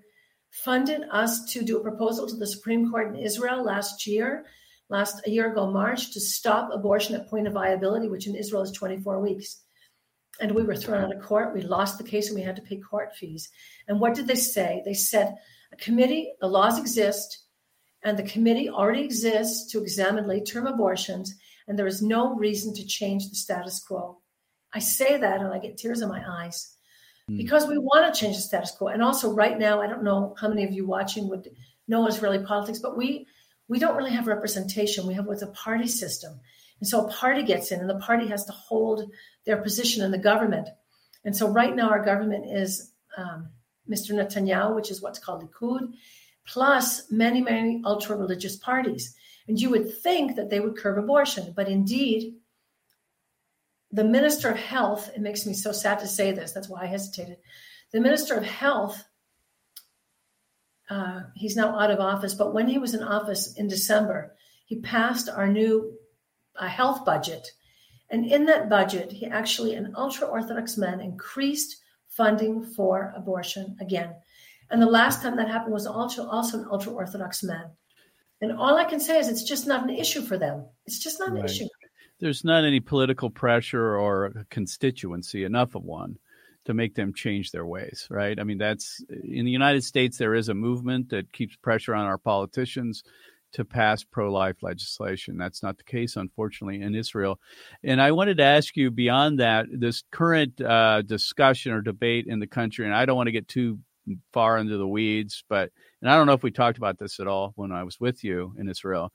funded 0.50 1.04
us 1.12 1.46
to 1.54 1.64
do 1.64 1.78
a 1.78 1.84
proposal 1.84 2.28
to 2.28 2.36
the 2.36 2.48
Supreme 2.48 2.92
Court 2.92 3.08
in 3.08 3.16
Israel 3.16 3.64
last 3.64 4.06
year, 4.06 4.46
last 4.90 5.22
a 5.26 5.30
year 5.30 5.52
ago 5.52 5.72
March, 5.72 6.12
to 6.14 6.20
stop 6.20 6.72
abortion 6.74 7.16
at 7.16 7.30
point 7.30 7.48
of 7.48 7.54
viability, 7.54 8.08
which 8.10 8.28
in 8.28 8.36
Israel 8.36 8.64
is 8.64 8.72
24 8.72 9.20
weeks 9.20 9.62
and 10.42 10.52
we 10.54 10.64
were 10.64 10.76
thrown 10.76 11.04
out 11.04 11.16
of 11.16 11.22
court. 11.22 11.54
We 11.54 11.62
lost 11.62 11.98
the 11.98 12.04
case 12.04 12.28
and 12.28 12.36
we 12.36 12.44
had 12.44 12.56
to 12.56 12.62
pay 12.62 12.78
court 12.78 13.16
fees. 13.16 13.50
And 13.88 14.00
what 14.00 14.16
did 14.16 14.28
they 14.28 14.36
say? 14.36 14.82
They 14.84 14.94
said 14.94 15.36
a 15.72 15.76
committee, 15.76 16.34
the 16.42 16.48
laws 16.48 16.80
exist, 16.80 17.46
and 18.04 18.18
the 18.18 18.24
committee 18.24 18.70
already 18.70 19.04
exists 19.04 19.72
to 19.72 19.82
examine 19.82 20.28
late 20.28 20.46
term 20.46 20.68
abortions, 20.68 21.36
and 21.68 21.78
there 21.78 21.88
is 21.88 22.02
no 22.02 22.36
reason 22.36 22.74
to 22.76 22.86
change 22.86 23.30
the 23.30 23.36
status 23.36 23.80
quo. 23.80 24.20
I 24.74 24.80
say 24.80 25.18
that 25.18 25.42
and 25.42 25.54
I 25.54 25.60
get 25.60 25.78
tears 25.78 26.02
in 26.02 26.10
my 26.10 26.24
eyes 26.28 26.76
mm. 27.30 27.38
because 27.38 27.68
we 27.68 27.78
want 27.78 28.14
to 28.14 28.20
change 28.20 28.36
the 28.36 28.42
status 28.42 28.72
quo. 28.72 28.88
And 28.88 29.04
also, 29.04 29.34
right 29.34 29.58
now, 29.58 29.82
I 29.82 29.88
don't 29.88 30.04
know 30.04 30.36
how 30.40 30.48
many 30.48 30.64
of 30.64 30.72
you 30.72 30.88
watching 30.88 31.30
would 31.30 31.50
know 31.88 32.08
Israeli 32.08 32.44
politics, 32.44 32.80
but 32.80 32.98
we 32.98 33.28
we 33.68 33.80
don't 33.80 33.96
really 33.96 34.12
have 34.12 34.28
representation. 34.28 35.08
We 35.08 35.14
have 35.14 35.26
what's 35.26 35.42
a 35.42 35.48
party 35.48 35.88
system. 35.88 36.40
And 36.80 36.88
so 36.88 37.06
a 37.06 37.12
party 37.12 37.44
gets 37.44 37.72
in, 37.72 37.80
and 37.80 37.90
the 37.90 38.00
party 38.00 38.28
has 38.28 38.44
to 38.46 38.52
hold 38.52 39.12
their 39.46 39.62
position 39.62 40.04
in 40.04 40.12
the 40.12 40.18
government. 40.18 40.68
And 41.24 41.36
so 41.36 41.48
right 41.48 41.76
now, 41.76 41.90
our 41.90 42.04
government 42.04 42.52
is 42.52 42.92
um, 43.16 43.50
Mr. 43.90 44.12
Netanyahu, 44.12 44.76
which 44.76 44.90
is 44.90 45.02
what's 45.02 45.20
called 45.20 45.48
Likud, 45.48 45.94
plus 46.52 47.10
many, 47.10 47.42
many 47.42 47.82
ultra 47.86 48.16
religious 48.16 48.58
parties. 48.58 49.16
And 49.48 49.60
you 49.60 49.70
would 49.70 49.98
think 50.00 50.36
that 50.36 50.50
they 50.50 50.60
would 50.60 50.78
curb 50.78 50.98
abortion, 50.98 51.54
but 51.56 51.68
indeed, 51.68 52.36
the 53.92 54.04
Minister 54.04 54.50
of 54.50 54.58
Health, 54.58 55.10
it 55.16 55.22
makes 55.22 55.46
me 55.46 55.54
so 55.54 55.72
sad 55.72 56.00
to 56.00 56.08
say 56.08 56.32
this, 56.32 56.52
that's 56.52 56.70
why 56.70 56.84
I 56.84 56.88
hesitated. 56.88 57.38
The 57.92 58.00
Minister 58.00 58.36
of 58.36 58.46
Health, 58.46 59.04
uh, 60.90 61.22
he's 61.36 61.56
now 61.56 61.80
out 61.80 61.92
of 61.92 62.00
office, 62.00 62.34
but 62.34 62.54
when 62.54 62.68
he 62.68 62.78
was 62.78 62.94
in 62.94 63.04
office 63.04 63.56
in 63.56 63.68
December, 63.68 64.36
he 64.66 64.80
passed 64.80 65.30
our 65.30 65.48
new 65.48 65.94
uh, 66.58 66.68
health 66.68 67.06
budget 67.06 67.52
and 68.12 68.26
in 68.26 68.46
that 68.46 68.70
budget, 68.70 69.12
he 69.14 69.26
actually, 69.26 69.74
an 69.74 69.94
ultra 69.96 70.28
Orthodox 70.28 70.78
man, 70.78 71.00
increased 71.00 71.78
funding 72.10 72.62
for 72.62 73.14
abortion 73.16 73.78
again. 73.80 74.16
And 74.72 74.82
the 74.82 74.88
last 74.88 75.22
time 75.22 75.36
that 75.38 75.50
happened 75.50 75.74
was 75.74 75.86
also, 75.86 76.28
also 76.28 76.60
an 76.60 76.68
ultra 76.72 76.94
Orthodox 76.94 77.44
man. 77.44 77.66
And 78.42 78.54
all 78.54 78.78
I 78.78 78.86
can 78.86 79.00
say 79.00 79.20
is 79.20 79.28
it's 79.28 79.44
just 79.44 79.68
not 79.68 79.84
an 79.84 79.90
issue 79.90 80.22
for 80.22 80.38
them. 80.38 80.66
It's 80.86 80.98
just 80.98 81.20
not 81.20 81.30
an 81.30 81.46
issue. 81.46 81.68
There's 82.20 82.44
not 82.44 82.64
any 82.64 82.80
political 82.80 83.30
pressure 83.30 83.98
or 83.98 84.46
constituency, 84.50 85.44
enough 85.44 85.76
of 85.76 85.84
one, 85.84 86.18
to 86.66 86.74
make 86.74 86.96
them 86.96 87.14
change 87.14 87.52
their 87.52 87.66
ways, 87.66 88.08
right? 88.10 88.40
I 88.40 88.44
mean, 88.44 88.58
that's 88.58 89.04
in 89.10 89.46
the 89.46 89.52
United 89.52 89.84
States, 89.84 90.18
there 90.18 90.36
is 90.36 90.50
a 90.50 90.54
movement 90.54 91.10
that 91.10 91.34
keeps 91.34 91.56
pressure 91.56 91.94
on 91.94 92.06
our 92.06 92.18
politicians 92.18 93.04
to 93.54 93.66
pass 93.66 94.04
pro 94.04 94.32
life 94.32 94.64
legislation. 94.64 95.38
That's 95.38 95.62
not 95.62 95.78
the 95.78 95.84
case, 95.84 96.16
unfortunately, 96.16 96.82
in 96.82 96.96
Israel. 96.96 97.40
And 97.84 98.02
I 98.02 98.12
wanted 98.12 98.38
to 98.38 98.44
ask 98.44 98.78
you 98.78 98.92
beyond 98.92 99.40
that, 99.40 99.66
this 99.72 100.04
current 100.12 100.62
uh, 100.62 101.02
discussion 101.02 101.74
or 101.74 101.82
debate 101.82 102.28
in 102.28 102.40
the 102.40 102.48
country, 102.48 102.86
and 102.86 102.96
I 102.96 103.06
don't 103.06 103.18
want 103.18 103.28
to 103.28 103.34
get 103.34 103.48
too 103.48 103.80
far 104.34 104.58
into 104.58 104.78
the 104.78 104.88
weeds, 104.88 105.44
but, 105.48 105.72
and 106.02 106.10
I 106.10 106.16
don't 106.16 106.28
know 106.28 106.34
if 106.34 106.44
we 106.44 106.52
talked 106.52 106.78
about 106.78 106.98
this 106.98 107.20
at 107.20 107.28
all 107.28 107.54
when 107.56 107.72
I 107.72 107.84
was 107.84 108.00
with 108.00 108.24
you 108.24 108.54
in 108.58 108.70
Israel. 108.70 109.12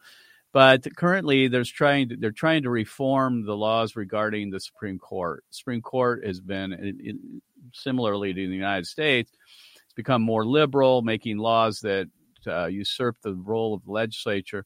But 0.52 0.86
currently, 0.96 1.48
there's 1.48 1.70
trying 1.70 2.08
to, 2.08 2.16
they're 2.16 2.30
trying 2.30 2.62
to 2.62 2.70
reform 2.70 3.44
the 3.44 3.56
laws 3.56 3.94
regarding 3.94 4.50
the 4.50 4.60
Supreme 4.60 4.98
Court. 4.98 5.44
Supreme 5.50 5.82
Court 5.82 6.24
has 6.24 6.40
been, 6.40 6.72
it, 6.72 6.96
it, 6.98 7.16
similarly 7.74 8.32
to 8.32 8.48
the 8.48 8.54
United 8.54 8.86
States, 8.86 9.32
it's 9.84 9.94
become 9.94 10.22
more 10.22 10.46
liberal, 10.46 11.02
making 11.02 11.36
laws 11.36 11.80
that 11.80 12.08
uh, 12.46 12.66
usurp 12.66 13.16
the 13.22 13.34
role 13.34 13.74
of 13.74 13.84
the 13.84 13.92
legislature. 13.92 14.64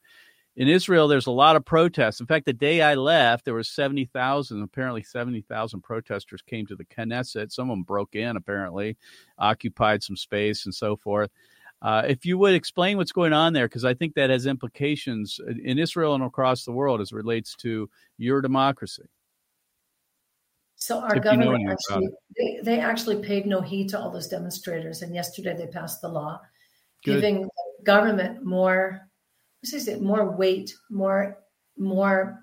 In 0.57 0.69
Israel, 0.69 1.07
there's 1.07 1.29
a 1.29 1.33
lot 1.33 1.57
of 1.57 1.65
protests. 1.65 2.21
In 2.21 2.27
fact, 2.27 2.45
the 2.45 2.53
day 2.53 2.83
I 2.83 2.95
left, 2.95 3.45
there 3.45 3.55
were 3.55 3.63
70,000, 3.63 4.63
apparently 4.63 5.03
70,000 5.03 5.81
protesters 5.81 6.43
came 6.43 6.67
to 6.67 6.77
the 6.77 6.85
Knesset. 6.85 7.53
Some 7.53 7.71
of 7.71 7.75
them 7.75 7.85
broke 7.85 8.15
in, 8.15 8.37
apparently, 8.37 8.97
occupied 9.39 10.03
some 10.03 10.17
space 10.17 10.65
and 10.65 10.75
so 10.75 10.97
forth. 10.97 11.31
Uh, 11.83 12.03
if 12.07 12.27
you 12.27 12.37
would 12.37 12.55
explain 12.55 12.97
what's 12.97 13.13
going 13.13 13.33
on 13.33 13.53
there, 13.53 13.67
because 13.67 13.85
I 13.85 13.95
think 13.95 14.15
that 14.15 14.29
has 14.29 14.45
implications 14.45 15.41
in 15.65 15.79
Israel 15.79 16.15
and 16.15 16.25
across 16.25 16.65
the 16.65 16.73
world 16.73 17.01
as 17.01 17.13
it 17.13 17.17
relates 17.17 17.55
to 17.57 17.89
your 18.19 18.43
democracy. 18.43 19.09
So 20.77 20.99
our 20.99 21.17
if 21.17 21.23
government 21.23 21.71
actually, 21.71 22.09
they, 22.37 22.61
they, 22.63 22.81
actually 22.81 23.23
paid 23.23 23.47
no 23.47 23.61
heed 23.61 23.91
to 23.91 24.01
all 24.01 24.11
those 24.11 24.29
demonstrators, 24.29 25.03
and 25.03 25.15
yesterday 25.15 25.55
they 25.55 25.67
passed 25.67 26.01
the 26.01 26.09
law 26.09 26.41
Good. 27.05 27.17
giving 27.17 27.49
government 27.85 28.45
more 28.45 29.10
what 29.61 29.75
is 29.75 29.89
it 29.89 30.03
more 30.03 30.31
weight 30.31 30.75
more 30.91 31.39
more 31.77 32.41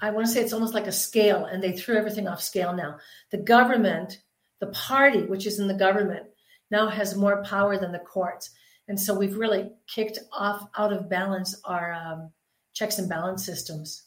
i 0.00 0.10
want 0.10 0.26
to 0.26 0.32
say 0.32 0.40
it's 0.40 0.52
almost 0.52 0.74
like 0.74 0.86
a 0.86 0.92
scale 0.92 1.44
and 1.44 1.62
they 1.62 1.72
threw 1.72 1.96
everything 1.96 2.28
off 2.28 2.42
scale 2.42 2.72
now 2.72 2.96
the 3.30 3.38
government 3.38 4.20
the 4.60 4.68
party 4.68 5.22
which 5.22 5.46
is 5.46 5.58
in 5.58 5.68
the 5.68 5.74
government 5.74 6.26
now 6.70 6.88
has 6.88 7.16
more 7.16 7.42
power 7.44 7.78
than 7.78 7.92
the 7.92 7.98
courts 7.98 8.50
and 8.88 8.98
so 8.98 9.16
we've 9.16 9.36
really 9.36 9.70
kicked 9.86 10.18
off 10.32 10.68
out 10.76 10.92
of 10.92 11.08
balance 11.08 11.60
our 11.64 11.92
um, 11.92 12.30
checks 12.72 12.98
and 12.98 13.08
balance 13.08 13.44
systems 13.44 14.04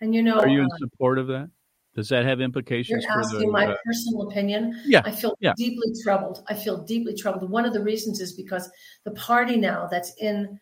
and 0.00 0.14
you 0.14 0.22
know 0.22 0.40
are 0.40 0.48
you 0.48 0.60
in 0.60 0.66
uh, 0.66 0.76
support 0.78 1.18
of 1.18 1.26
that 1.26 1.50
does 1.96 2.10
that 2.10 2.26
have 2.26 2.42
implications? 2.42 3.04
You're 3.04 3.18
asking 3.18 3.40
the, 3.40 3.46
my 3.46 3.68
uh, 3.68 3.76
personal 3.82 4.28
opinion. 4.28 4.78
Yeah, 4.84 5.00
I 5.06 5.12
feel 5.12 5.34
yeah. 5.40 5.54
deeply 5.56 5.94
troubled. 6.04 6.44
I 6.46 6.52
feel 6.52 6.84
deeply 6.84 7.14
troubled. 7.14 7.50
One 7.50 7.64
of 7.64 7.72
the 7.72 7.82
reasons 7.82 8.20
is 8.20 8.34
because 8.34 8.70
the 9.04 9.12
party 9.12 9.56
now 9.56 9.88
that's 9.90 10.12
in 10.20 10.60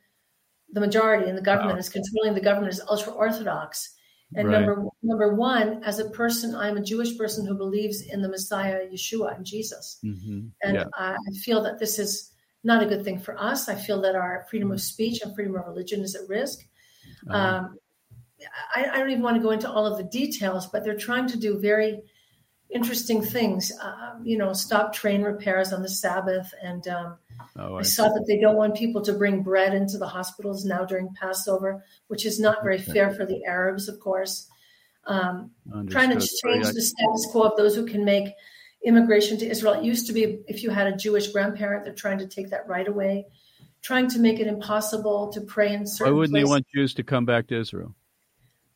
the 0.74 0.80
majority 0.80 1.30
in 1.30 1.36
the 1.36 1.42
government 1.42 1.76
wow. 1.76 1.80
is 1.80 1.88
controlling 1.88 2.34
the 2.34 2.40
government 2.40 2.72
is 2.72 2.82
ultra 2.88 3.12
orthodox. 3.12 3.94
And 4.36 4.48
right. 4.48 4.60
number 4.60 4.84
number 5.02 5.34
one, 5.34 5.82
as 5.84 6.00
a 6.00 6.10
person, 6.10 6.54
I'm 6.54 6.76
a 6.76 6.82
Jewish 6.82 7.16
person 7.16 7.46
who 7.46 7.54
believes 7.54 8.02
in 8.02 8.20
the 8.20 8.28
Messiah, 8.28 8.80
Yeshua, 8.92 9.36
and 9.36 9.46
Jesus. 9.46 10.00
Mm-hmm. 10.04 10.48
And 10.62 10.74
yeah. 10.74 10.84
I 10.94 11.16
feel 11.44 11.62
that 11.62 11.78
this 11.78 12.00
is 12.00 12.32
not 12.64 12.82
a 12.82 12.86
good 12.86 13.04
thing 13.04 13.20
for 13.20 13.40
us. 13.40 13.68
I 13.68 13.76
feel 13.76 14.00
that 14.00 14.16
our 14.16 14.46
freedom 14.50 14.72
of 14.72 14.80
speech 14.80 15.20
and 15.22 15.34
freedom 15.34 15.54
of 15.54 15.66
religion 15.66 16.00
is 16.00 16.16
at 16.16 16.28
risk. 16.28 16.66
Uh-huh. 17.28 17.38
Um, 17.38 17.78
I, 18.74 18.86
I, 18.90 18.98
don't 18.98 19.10
even 19.10 19.22
want 19.22 19.36
to 19.36 19.42
go 19.42 19.50
into 19.50 19.70
all 19.70 19.86
of 19.86 19.98
the 19.98 20.04
details, 20.04 20.66
but 20.66 20.82
they're 20.82 20.96
trying 20.96 21.28
to 21.28 21.38
do 21.38 21.58
very 21.58 22.00
interesting 22.74 23.22
things. 23.22 23.72
Uh, 23.80 24.14
you 24.22 24.36
know, 24.36 24.52
stop 24.52 24.92
train 24.92 25.22
repairs 25.22 25.72
on 25.72 25.80
the 25.80 25.88
Sabbath, 25.88 26.52
and 26.62 26.86
um, 26.88 27.16
oh, 27.58 27.76
I, 27.76 27.78
I 27.78 27.82
saw 27.82 28.08
that 28.08 28.24
they 28.26 28.38
don't 28.38 28.56
want 28.56 28.74
people 28.74 29.00
to 29.02 29.12
bring 29.12 29.42
bread 29.42 29.72
into 29.72 29.96
the 29.96 30.08
hospitals 30.08 30.64
now 30.64 30.84
during 30.84 31.08
Passover, 31.14 31.84
which 32.08 32.26
is 32.26 32.38
not 32.38 32.62
very 32.62 32.78
fair 32.78 33.10
for 33.12 33.24
the 33.24 33.44
Arabs, 33.46 33.88
of 33.88 34.00
course. 34.00 34.48
um, 35.06 35.50
trying 35.88 36.10
to 36.10 36.16
change 36.16 36.66
the 36.72 36.82
status 36.82 37.26
quo 37.30 37.42
of 37.42 37.56
those 37.56 37.74
who 37.74 37.86
can 37.86 38.04
make 38.04 38.28
immigration 38.84 39.38
to 39.38 39.46
Israel. 39.46 39.74
It 39.74 39.84
used 39.84 40.06
to 40.08 40.12
be 40.12 40.40
if 40.46 40.62
you 40.62 40.70
had 40.70 40.86
a 40.86 40.96
Jewish 40.96 41.28
grandparent, 41.28 41.84
they're 41.84 41.94
trying 41.94 42.18
to 42.18 42.26
take 42.26 42.50
that 42.50 42.66
right 42.68 42.88
away, 42.88 43.26
trying 43.82 44.08
to 44.10 44.18
make 44.18 44.40
it 44.40 44.46
impossible 44.46 45.32
to 45.32 45.40
pray 45.42 45.72
in 45.72 45.86
certain. 45.86 46.12
Why 46.12 46.18
wouldn't 46.18 46.34
places. 46.34 46.48
they 46.48 46.50
want 46.50 46.66
Jews 46.74 46.94
to 46.94 47.02
come 47.02 47.24
back 47.24 47.46
to 47.48 47.60
Israel? 47.60 47.94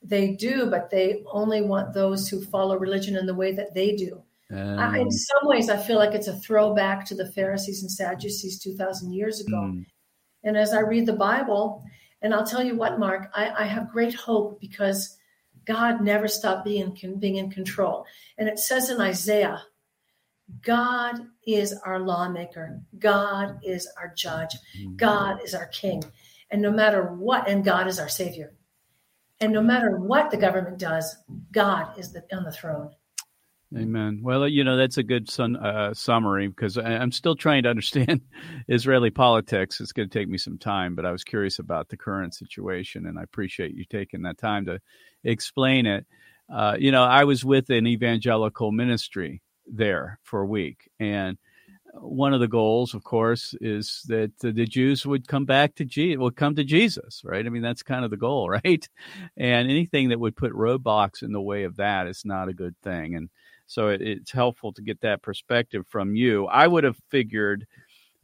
They 0.09 0.33
do, 0.33 0.67
but 0.67 0.91
they 0.91 1.23
only 1.27 1.61
want 1.61 1.93
those 1.93 2.29
who 2.29 2.43
follow 2.45 2.79
religion 2.79 3.17
in 3.17 3.27
the 3.27 3.35
way 3.35 3.53
that 3.53 3.75
they 3.75 3.95
do. 3.95 4.23
Um, 4.51 4.79
I, 4.79 4.99
in 4.99 5.11
some 5.11 5.43
ways, 5.43 5.69
I 5.69 5.77
feel 5.77 5.99
like 5.99 6.15
it's 6.15 6.29
a 6.29 6.39
throwback 6.39 7.05
to 7.07 7.15
the 7.15 7.31
Pharisees 7.33 7.83
and 7.83 7.91
Sadducees 7.91 8.59
2,000 8.61 9.13
years 9.13 9.41
ago. 9.41 9.57
Mm. 9.57 9.85
And 10.45 10.57
as 10.57 10.73
I 10.73 10.81
read 10.81 11.05
the 11.05 11.13
Bible, 11.13 11.85
and 12.23 12.33
I'll 12.33 12.47
tell 12.47 12.65
you 12.65 12.75
what, 12.75 12.99
Mark, 12.99 13.31
I, 13.35 13.51
I 13.51 13.65
have 13.65 13.91
great 13.91 14.15
hope 14.15 14.59
because 14.61 15.19
God 15.67 16.01
never 16.01 16.27
stopped 16.27 16.65
being, 16.65 16.97
being 17.19 17.37
in 17.37 17.51
control. 17.51 18.07
And 18.39 18.49
it 18.49 18.59
says 18.59 18.89
in 18.89 19.03
Isaiah, 19.03 19.63
God 20.63 21.17
is 21.47 21.75
our 21.85 21.99
lawmaker. 21.99 22.81
God 22.99 23.59
is 23.63 23.87
our 23.99 24.15
judge. 24.17 24.57
Mm. 24.81 24.97
God 24.97 25.45
is 25.45 25.55
our 25.55 25.67
king. 25.67 26.03
And 26.51 26.63
no 26.63 26.71
matter 26.71 27.03
what, 27.03 27.47
and 27.47 27.63
God 27.63 27.87
is 27.87 27.99
our 28.01 28.09
savior. 28.09 28.55
And 29.41 29.53
no 29.53 29.63
matter 29.63 29.97
what 29.97 30.31
the 30.31 30.37
government 30.37 30.79
does, 30.79 31.17
God 31.53 31.99
is 31.99 32.13
the, 32.13 32.25
on 32.33 32.45
the 32.45 32.53
throne. 32.53 32.91
Amen. 33.77 34.21
Well, 34.23 34.49
you 34.49 34.65
know 34.65 34.79
that's 34.79 34.97
a 34.97 35.03
good 35.03 35.29
sun, 35.29 35.57
uh, 35.57 35.93
summary 35.93 36.49
because 36.49 36.79
I, 36.79 36.93
am 36.93 37.13
still 37.13 37.37
trying 37.37 37.65
to 37.65 37.69
understand 37.69 38.23
Israeli 38.69 39.11
politics. 39.11 39.79
It's 39.81 39.93
going 39.93 40.09
to 40.09 40.19
take 40.19 40.29
me 40.29 40.39
some 40.39 40.57
time, 40.57 40.95
but 40.95 41.05
I 41.05 41.13
was 41.13 41.23
curious 41.23 41.59
about 41.59 41.91
the 41.91 41.97
current 41.97 42.35
situation, 42.35 43.05
and 43.05 43.19
I 43.19 43.23
appreciate 43.23 43.75
you 43.75 43.85
taking 43.85 44.23
that 44.23 44.39
time 44.39 44.65
to 44.67 44.81
explain 45.23 45.85
it. 45.85 46.07
Uh, 46.51 46.77
you 46.79 46.91
know, 46.91 47.05
I 47.05 47.25
was 47.25 47.45
with 47.45 47.69
an 47.69 47.87
evangelical 47.87 48.73
ministry 48.73 49.43
there 49.67 50.19
for 50.23 50.41
a 50.41 50.47
week, 50.47 50.91
and 50.99 51.37
one 52.01 52.35
of 52.35 52.41
the 52.41 52.49
goals, 52.49 52.95
of 52.95 53.05
course, 53.05 53.55
is 53.61 54.03
that 54.09 54.33
the 54.41 54.53
Jews 54.53 55.05
would 55.07 55.29
come 55.29 55.45
back 55.45 55.75
to 55.77 55.85
Jesus, 55.85 56.19
would 56.19 56.37
come 56.37 56.55
to 56.57 56.65
Jesus, 56.65 57.23
right? 57.25 57.45
I 57.45 57.49
mean, 57.49 57.63
that's 57.63 57.83
kind 57.83 58.05
of 58.05 58.11
the 58.11 58.17
goal, 58.17 58.49
right? 58.65 58.89
And 59.37 59.71
anything 59.71 60.09
that 60.09 60.21
would 60.21 60.37
put 60.37 60.53
roadblocks 60.53 61.23
in 61.23 61.33
the 61.33 61.41
way 61.41 61.65
of 61.65 61.77
that 61.77 62.07
is 62.07 62.25
not 62.25 62.49
a 62.49 62.55
good 62.55 62.75
thing. 62.83 63.15
And 63.15 63.31
so 63.67 63.89
it, 63.89 64.01
it's 64.01 64.33
helpful 64.33 64.73
to 64.73 64.83
get 64.83 65.01
that 65.03 65.23
perspective 65.23 65.87
from 65.89 66.17
you. 66.17 66.47
I 66.47 66.67
would 66.67 66.85
have 66.85 66.97
figured 67.11 67.67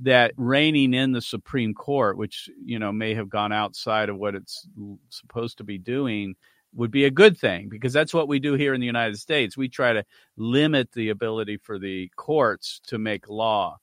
that 0.00 0.32
reining 0.36 0.94
in 0.94 1.12
the 1.12 1.20
Supreme 1.20 1.74
Court, 1.74 2.16
which 2.16 2.50
you 2.64 2.78
know 2.78 2.92
may 2.92 3.14
have 3.14 3.28
gone 3.28 3.52
outside 3.52 4.08
of 4.08 4.16
what 4.16 4.34
it's 4.34 4.66
supposed 5.10 5.58
to 5.58 5.64
be 5.64 5.78
doing, 5.78 6.34
would 6.74 6.90
be 6.90 7.04
a 7.04 7.10
good 7.10 7.38
thing 7.38 7.68
because 7.68 7.92
that's 7.92 8.14
what 8.14 8.28
we 8.28 8.38
do 8.38 8.54
here 8.54 8.74
in 8.74 8.80
the 8.80 8.86
United 8.86 9.18
States. 9.18 9.56
We 9.56 9.68
try 9.68 9.92
to 9.92 10.04
limit 10.36 10.90
the 10.92 11.10
ability 11.10 11.58
for 11.58 11.78
the 11.78 12.10
courts 12.16 12.80
to 12.88 12.98
make 12.98 13.28
law. 13.28 13.78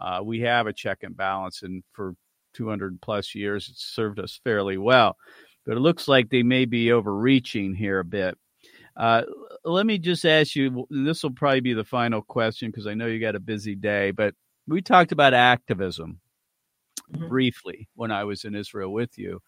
Uh, 0.00 0.20
we 0.24 0.40
have 0.40 0.66
a 0.66 0.72
check 0.72 1.02
and 1.02 1.16
balance, 1.16 1.62
and 1.62 1.82
for 1.92 2.14
200 2.54 3.00
plus 3.00 3.34
years, 3.34 3.68
it's 3.68 3.84
served 3.84 4.18
us 4.18 4.40
fairly 4.42 4.78
well. 4.78 5.16
But 5.66 5.76
it 5.76 5.80
looks 5.80 6.08
like 6.08 6.30
they 6.30 6.42
may 6.42 6.64
be 6.64 6.92
overreaching 6.92 7.74
here 7.74 8.00
a 8.00 8.04
bit. 8.04 8.38
Uh, 8.96 9.22
let 9.64 9.86
me 9.86 9.98
just 9.98 10.24
ask 10.24 10.56
you 10.56 10.86
this 10.90 11.22
will 11.22 11.32
probably 11.32 11.60
be 11.60 11.74
the 11.74 11.84
final 11.84 12.22
question 12.22 12.70
because 12.70 12.86
I 12.86 12.94
know 12.94 13.06
you 13.06 13.20
got 13.20 13.36
a 13.36 13.40
busy 13.40 13.74
day, 13.74 14.10
but 14.10 14.34
we 14.66 14.82
talked 14.82 15.12
about 15.12 15.34
activism 15.34 16.20
mm-hmm. 17.12 17.28
briefly 17.28 17.88
when 17.94 18.10
I 18.10 18.24
was 18.24 18.44
in 18.44 18.54
Israel 18.54 18.92
with 18.92 19.16
you. 19.18 19.40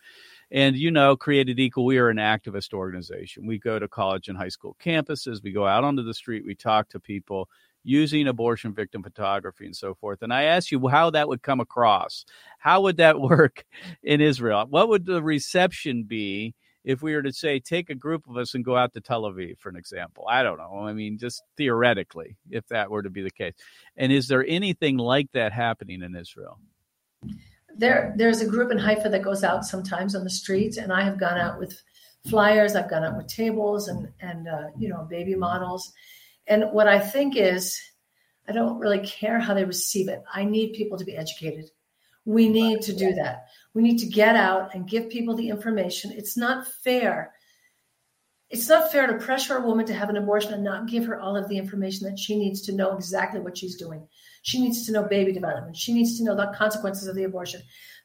And, 0.52 0.76
you 0.76 0.90
know, 0.90 1.16
Created 1.16 1.58
Equal, 1.58 1.86
we 1.86 1.96
are 1.96 2.10
an 2.10 2.18
activist 2.18 2.74
organization. 2.74 3.46
We 3.46 3.58
go 3.58 3.78
to 3.78 3.88
college 3.88 4.28
and 4.28 4.36
high 4.36 4.50
school 4.50 4.76
campuses, 4.84 5.42
we 5.42 5.50
go 5.50 5.66
out 5.66 5.82
onto 5.82 6.02
the 6.02 6.12
street, 6.12 6.44
we 6.46 6.54
talk 6.54 6.90
to 6.90 7.00
people 7.00 7.48
using 7.84 8.28
abortion 8.28 8.74
victim 8.74 9.02
photography 9.02 9.64
and 9.64 9.74
so 9.74 9.94
forth. 9.94 10.22
And 10.22 10.32
I 10.32 10.44
asked 10.44 10.70
you 10.70 10.86
how 10.88 11.10
that 11.10 11.26
would 11.26 11.42
come 11.42 11.60
across. 11.60 12.26
How 12.58 12.82
would 12.82 12.98
that 12.98 13.18
work 13.32 13.64
in 14.02 14.20
Israel? 14.20 14.66
What 14.68 14.90
would 14.90 15.06
the 15.06 15.22
reception 15.22 16.04
be 16.04 16.54
if 16.84 17.02
we 17.02 17.14
were 17.14 17.22
to 17.22 17.32
say 17.32 17.58
take 17.58 17.90
a 17.90 17.94
group 17.94 18.28
of 18.28 18.36
us 18.36 18.54
and 18.54 18.64
go 18.64 18.76
out 18.76 18.92
to 18.92 19.00
Tel 19.00 19.22
Aviv 19.22 19.58
for 19.58 19.68
an 19.68 19.76
example. 19.76 20.26
I 20.28 20.42
don't 20.42 20.58
know. 20.58 20.80
I 20.80 20.92
mean, 20.92 21.16
just 21.16 21.42
theoretically, 21.56 22.36
if 22.50 22.66
that 22.68 22.90
were 22.90 23.02
to 23.02 23.10
be 23.10 23.22
the 23.22 23.30
case. 23.30 23.54
And 23.96 24.12
is 24.12 24.26
there 24.28 24.44
anything 24.46 24.96
like 24.96 25.30
that 25.32 25.52
happening 25.52 26.02
in 26.02 26.16
Israel? 26.16 26.58
There, 27.76 28.14
there's 28.16 28.40
a 28.40 28.46
group 28.46 28.70
in 28.70 28.78
Haifa 28.78 29.08
that 29.08 29.22
goes 29.22 29.44
out 29.44 29.64
sometimes 29.64 30.14
on 30.14 30.24
the 30.24 30.30
streets, 30.30 30.76
and 30.76 30.92
I 30.92 31.02
have 31.02 31.18
gone 31.18 31.38
out 31.38 31.58
with 31.58 31.80
flyers. 32.28 32.76
I've 32.76 32.90
gone 32.90 33.04
out 33.04 33.16
with 33.16 33.26
tables 33.28 33.88
and 33.88 34.08
and 34.20 34.48
uh, 34.48 34.68
you 34.78 34.88
know 34.88 35.06
baby 35.08 35.34
models. 35.34 35.92
And 36.46 36.64
what 36.72 36.88
I 36.88 36.98
think 36.98 37.36
is, 37.36 37.80
I 38.48 38.52
don't 38.52 38.78
really 38.78 39.00
care 39.00 39.38
how 39.38 39.54
they 39.54 39.64
receive 39.64 40.08
it. 40.08 40.22
I 40.32 40.44
need 40.44 40.74
people 40.74 40.98
to 40.98 41.04
be 41.04 41.16
educated. 41.16 41.70
We 42.24 42.48
need 42.48 42.82
to 42.82 42.92
do 42.92 43.14
that. 43.14 43.46
We 43.74 43.82
need 43.82 43.98
to 43.98 44.06
get 44.06 44.36
out 44.36 44.74
and 44.74 44.88
give 44.88 45.08
people 45.08 45.34
the 45.34 45.48
information. 45.48 46.12
It's 46.12 46.36
not 46.36 46.66
fair. 46.84 47.32
It's 48.50 48.68
not 48.68 48.92
fair 48.92 49.06
to 49.06 49.14
pressure 49.14 49.56
a 49.56 49.66
woman 49.66 49.86
to 49.86 49.94
have 49.94 50.10
an 50.10 50.16
abortion 50.16 50.52
and 50.52 50.62
not 50.62 50.86
give 50.86 51.06
her 51.06 51.18
all 51.18 51.36
of 51.36 51.48
the 51.48 51.56
information 51.56 52.08
that 52.08 52.18
she 52.18 52.36
needs 52.36 52.60
to 52.62 52.72
know 52.72 52.94
exactly 52.94 53.40
what 53.40 53.56
she's 53.56 53.76
doing. 53.76 54.06
She 54.42 54.60
needs 54.60 54.86
to 54.86 54.92
know 54.92 55.04
baby 55.04 55.32
development. 55.32 55.76
She 55.76 55.92
needs 55.92 56.18
to 56.18 56.24
know 56.24 56.36
the 56.36 56.52
consequences 56.56 57.08
of 57.08 57.16
the 57.16 57.24
abortion. 57.24 57.62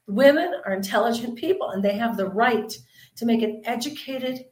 Women 0.07 0.53
are 0.65 0.73
intelligent 0.73 1.35
people 1.35 1.69
and 1.69 1.83
they 1.83 1.97
have 1.97 2.15
the 2.15 2.27
right 2.27 2.71
to 3.17 3.25
make 3.25 3.41
an 3.41 3.61
educated, 3.65 4.45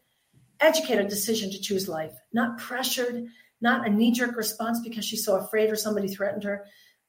educated 0.60 1.08
decision 1.08 1.50
to 1.52 1.62
choose 1.62 1.88
life, 1.88 2.14
not 2.34 2.58
pressured, 2.58 3.26
not 3.62 3.88
a 3.88 3.90
knee 3.90 4.12
jerk 4.12 4.36
response 4.36 4.80
because 4.84 5.06
she's 5.06 5.24
so 5.24 5.38
afraid 5.38 5.72
or 5.72 5.76
somebody 5.76 6.08
threatened 6.08 6.44
her 6.44 6.66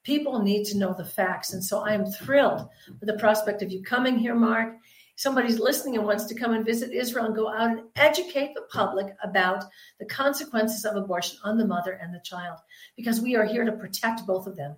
people 0.07 0.41
need 0.41 0.63
to 0.63 0.77
know 0.77 0.93
the 0.93 1.03
facts. 1.03 1.51
And 1.51 1.61
so 1.61 1.81
I 1.81 1.93
am 1.93 2.05
thrilled 2.05 2.69
with 3.01 3.07
the 3.07 3.19
prospect 3.19 3.61
of 3.61 3.69
you 3.73 3.83
coming 3.83 4.17
here, 4.17 4.35
Mark. 4.35 4.77
Somebody's 5.17 5.59
listening 5.59 5.97
and 5.97 6.05
wants 6.05 6.25
to 6.25 6.35
come 6.35 6.53
and 6.53 6.63
visit 6.63 6.93
Israel 6.93 7.25
and 7.25 7.35
go 7.35 7.49
out 7.49 7.71
and 7.71 7.81
educate 7.95 8.53
the 8.53 8.67
public 8.71 9.07
about 9.23 9.65
the 9.99 10.05
consequences 10.05 10.85
of 10.85 10.95
abortion 10.95 11.39
on 11.43 11.57
the 11.57 11.65
mother 11.65 11.91
and 11.91 12.13
the 12.13 12.21
child, 12.23 12.59
because 12.95 13.19
we 13.19 13.35
are 13.35 13.43
here 13.43 13.65
to 13.65 13.71
protect 13.71 14.25
both 14.27 14.47
of 14.47 14.55
them. 14.55 14.77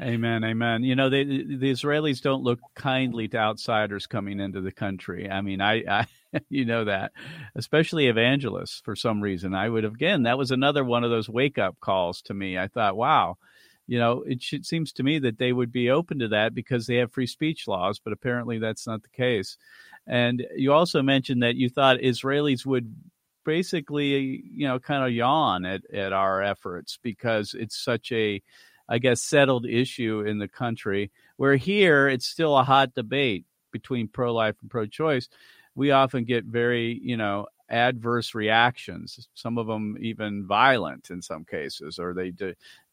Amen, 0.00 0.44
amen. 0.44 0.84
You 0.84 0.94
know, 0.94 1.10
they, 1.10 1.24
the 1.24 1.72
Israelis 1.72 2.22
don't 2.22 2.44
look 2.44 2.60
kindly 2.76 3.26
to 3.28 3.36
outsiders 3.36 4.06
coming 4.06 4.38
into 4.38 4.60
the 4.60 4.70
country. 4.70 5.28
I 5.28 5.40
mean, 5.40 5.60
I, 5.60 5.82
I 5.88 6.06
you 6.48 6.64
know 6.64 6.84
that, 6.84 7.10
especially 7.56 8.06
evangelists 8.06 8.80
for 8.84 8.94
some 8.94 9.20
reason. 9.20 9.54
I 9.54 9.68
would 9.68 9.84
again, 9.84 10.22
that 10.22 10.38
was 10.38 10.52
another 10.52 10.84
one 10.84 11.02
of 11.02 11.10
those 11.10 11.28
wake 11.28 11.58
up 11.58 11.80
calls 11.80 12.22
to 12.22 12.34
me. 12.34 12.56
I 12.56 12.68
thought, 12.68 12.96
wow, 12.96 13.38
you 13.88 13.98
know, 13.98 14.22
it 14.26 14.42
should, 14.42 14.66
seems 14.66 14.92
to 14.92 15.02
me 15.02 15.18
that 15.18 15.38
they 15.38 15.52
would 15.52 15.72
be 15.72 15.90
open 15.90 16.18
to 16.18 16.28
that 16.28 16.54
because 16.54 16.86
they 16.86 16.96
have 16.96 17.10
free 17.10 17.26
speech 17.26 17.66
laws, 17.66 17.98
but 17.98 18.12
apparently 18.12 18.58
that's 18.58 18.86
not 18.86 19.02
the 19.02 19.08
case. 19.08 19.56
And 20.06 20.46
you 20.54 20.72
also 20.72 21.02
mentioned 21.02 21.42
that 21.42 21.56
you 21.56 21.70
thought 21.70 21.98
Israelis 21.98 22.66
would 22.66 22.94
basically, 23.46 24.44
you 24.52 24.68
know, 24.68 24.78
kind 24.78 25.04
of 25.04 25.12
yawn 25.12 25.64
at, 25.64 25.82
at 25.92 26.12
our 26.12 26.42
efforts 26.42 26.98
because 27.02 27.54
it's 27.58 27.82
such 27.82 28.12
a, 28.12 28.42
I 28.88 28.98
guess, 28.98 29.22
settled 29.22 29.64
issue 29.64 30.20
in 30.20 30.38
the 30.38 30.48
country. 30.48 31.10
Where 31.38 31.56
here, 31.56 32.08
it's 32.08 32.26
still 32.26 32.58
a 32.58 32.64
hot 32.64 32.94
debate 32.94 33.46
between 33.72 34.08
pro 34.08 34.34
life 34.34 34.56
and 34.60 34.70
pro 34.70 34.84
choice. 34.84 35.30
We 35.74 35.92
often 35.92 36.24
get 36.24 36.44
very, 36.44 37.00
you 37.02 37.16
know, 37.16 37.46
adverse 37.70 38.34
reactions, 38.34 39.28
some 39.34 39.58
of 39.58 39.66
them 39.66 39.96
even 40.00 40.46
violent 40.46 41.10
in 41.10 41.22
some 41.22 41.44
cases, 41.44 41.98
or 41.98 42.14
they 42.14 42.32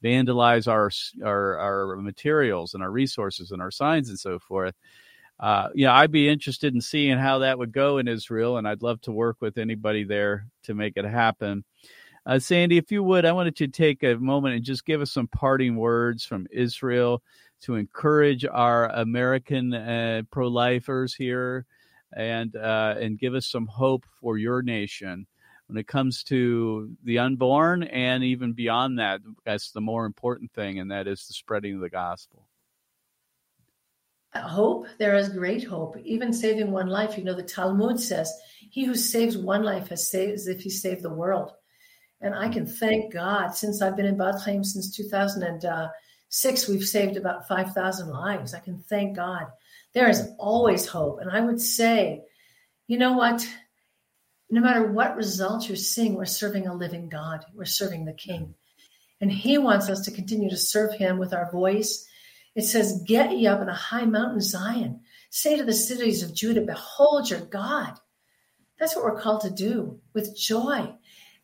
vandalize 0.04 0.68
our, 0.68 0.90
our, 1.26 1.58
our 1.60 1.96
materials 1.98 2.74
and 2.74 2.84
our 2.84 2.92
resources 2.92 3.52
and 3.52 3.62
our 3.62 3.72
signs 3.72 4.10
and 4.10 4.20
so 4.20 4.40
forth. 4.40 4.76
Uh, 5.40 5.68
yeah, 5.76 5.94
I'd 5.94 6.12
be 6.12 6.30
interested 6.30 6.74
in 6.74 6.82
seeing 6.82 7.18
how 7.18 7.40
that 7.40 7.58
would 7.58 7.74
go 7.74 7.98
in 7.98 8.08
Israel, 8.08 8.58
and 8.58 8.68
I'd 8.68 8.82
love 8.82 9.02
to 9.02 9.12
work 9.12 9.38
with 9.42 9.58
anybody 9.58 10.04
there 10.04 10.48
to 10.64 10.74
make 10.74 10.94
it 10.96 11.06
happen. 11.06 11.66
Uh, 12.26 12.40
Sandy, 12.40 12.78
if 12.78 12.92
you 12.92 13.04
would, 13.04 13.26
I 13.26 13.34
wanted 13.34 13.56
to 13.58 13.68
take 13.68 14.02
a 14.04 14.16
moment 14.16 14.56
and 14.56 14.64
just 14.64 14.86
give 14.86 15.02
us 15.02 15.12
some 15.12 15.28
parting 15.28 15.76
words 15.76 16.26
from 16.26 16.48
Israel 16.52 17.22
to 17.62 17.76
encourage 17.76 18.46
our 18.46 18.90
American 18.90 19.74
uh, 19.74 20.24
pro 20.32 20.48
lifers 20.48 21.14
here 21.14 21.66
and 22.14 22.56
uh, 22.56 22.96
and 23.00 23.20
give 23.20 23.34
us 23.34 23.48
some 23.48 23.68
hope 23.68 24.06
for 24.22 24.38
your 24.38 24.62
nation 24.62 25.28
when 25.68 25.78
it 25.78 25.88
comes 25.88 26.24
to 26.24 26.96
the 27.04 27.20
unborn 27.20 27.84
and 27.84 28.24
even 28.24 28.54
beyond 28.54 29.00
that. 29.00 29.22
That's 29.46 29.72
the 29.72 29.82
more 29.82 30.06
important 30.06 30.52
thing, 30.54 30.80
and 30.80 30.92
that 30.92 31.08
is 31.08 31.28
the 31.28 31.34
spreading 31.34 31.76
of 31.76 31.82
the 31.82 31.90
gospel. 31.90 32.48
Hope, 34.36 34.88
there 34.98 35.16
is 35.16 35.30
great 35.30 35.64
hope. 35.64 35.96
Even 36.04 36.34
saving 36.34 36.72
one 36.72 36.88
life, 36.88 37.18
you 37.18 37.24
know, 37.24 37.34
the 37.34 37.44
Talmud 37.44 38.00
says, 38.00 38.32
He 38.70 38.84
who 38.84 38.96
saves 38.96 39.38
one 39.38 39.64
life 39.64 39.88
has 39.90 40.10
saved 40.10 40.34
as 40.34 40.48
if 40.48 40.60
he 40.62 40.70
saved 40.70 41.04
the 41.04 41.14
world. 41.14 41.54
And 42.20 42.36
I 42.36 42.50
can 42.50 42.66
thank 42.66 43.14
God 43.14 43.56
since 43.56 43.82
I've 43.82 43.96
been 43.96 44.06
in 44.06 44.20
Chaim 44.20 44.64
since 44.64 44.94
2006, 44.96 46.68
we've 46.68 46.84
saved 46.84 47.18
about 47.18 47.48
5,000 47.48 48.10
lives. 48.10 48.54
I 48.54 48.60
can 48.60 48.78
thank 48.78 49.16
God 49.16 49.48
there 49.96 50.10
is 50.10 50.28
always 50.38 50.86
hope. 50.86 51.22
And 51.22 51.32
I 51.32 51.40
would 51.40 51.60
say, 51.60 52.22
you 52.86 53.00
know 53.00 53.14
what? 53.14 53.48
No 54.50 54.62
matter 54.62 54.92
what 54.92 55.16
results 55.16 55.68
you're 55.68 55.78
seeing, 55.78 56.14
we're 56.14 56.26
serving 56.26 56.68
a 56.68 56.76
living 56.76 57.10
God. 57.10 57.46
We're 57.56 57.66
serving 57.66 58.06
the 58.06 58.14
King. 58.14 58.54
And 59.22 59.32
He 59.32 59.58
wants 59.58 59.90
us 59.90 60.02
to 60.02 60.12
continue 60.12 60.50
to 60.50 60.58
serve 60.58 60.94
Him 60.94 61.18
with 61.18 61.34
our 61.34 61.50
voice. 61.50 62.06
It 62.56 62.64
says, 62.64 63.04
Get 63.08 63.32
ye 63.32 63.48
up 63.48 63.62
in 63.62 63.70
a 63.70 63.74
high 63.74 64.06
mountain, 64.06 64.42
Zion. 64.42 65.00
Say 65.30 65.58
to 65.58 65.64
the 65.64 65.74
cities 65.74 66.22
of 66.22 66.36
Judah, 66.36 66.62
Behold 66.62 67.30
your 67.30 67.42
God. 67.42 67.94
That's 68.78 68.96
what 68.96 69.06
we're 69.06 69.22
called 69.22 69.42
to 69.42 69.50
do 69.50 70.02
with 70.14 70.38
joy. 70.38 70.94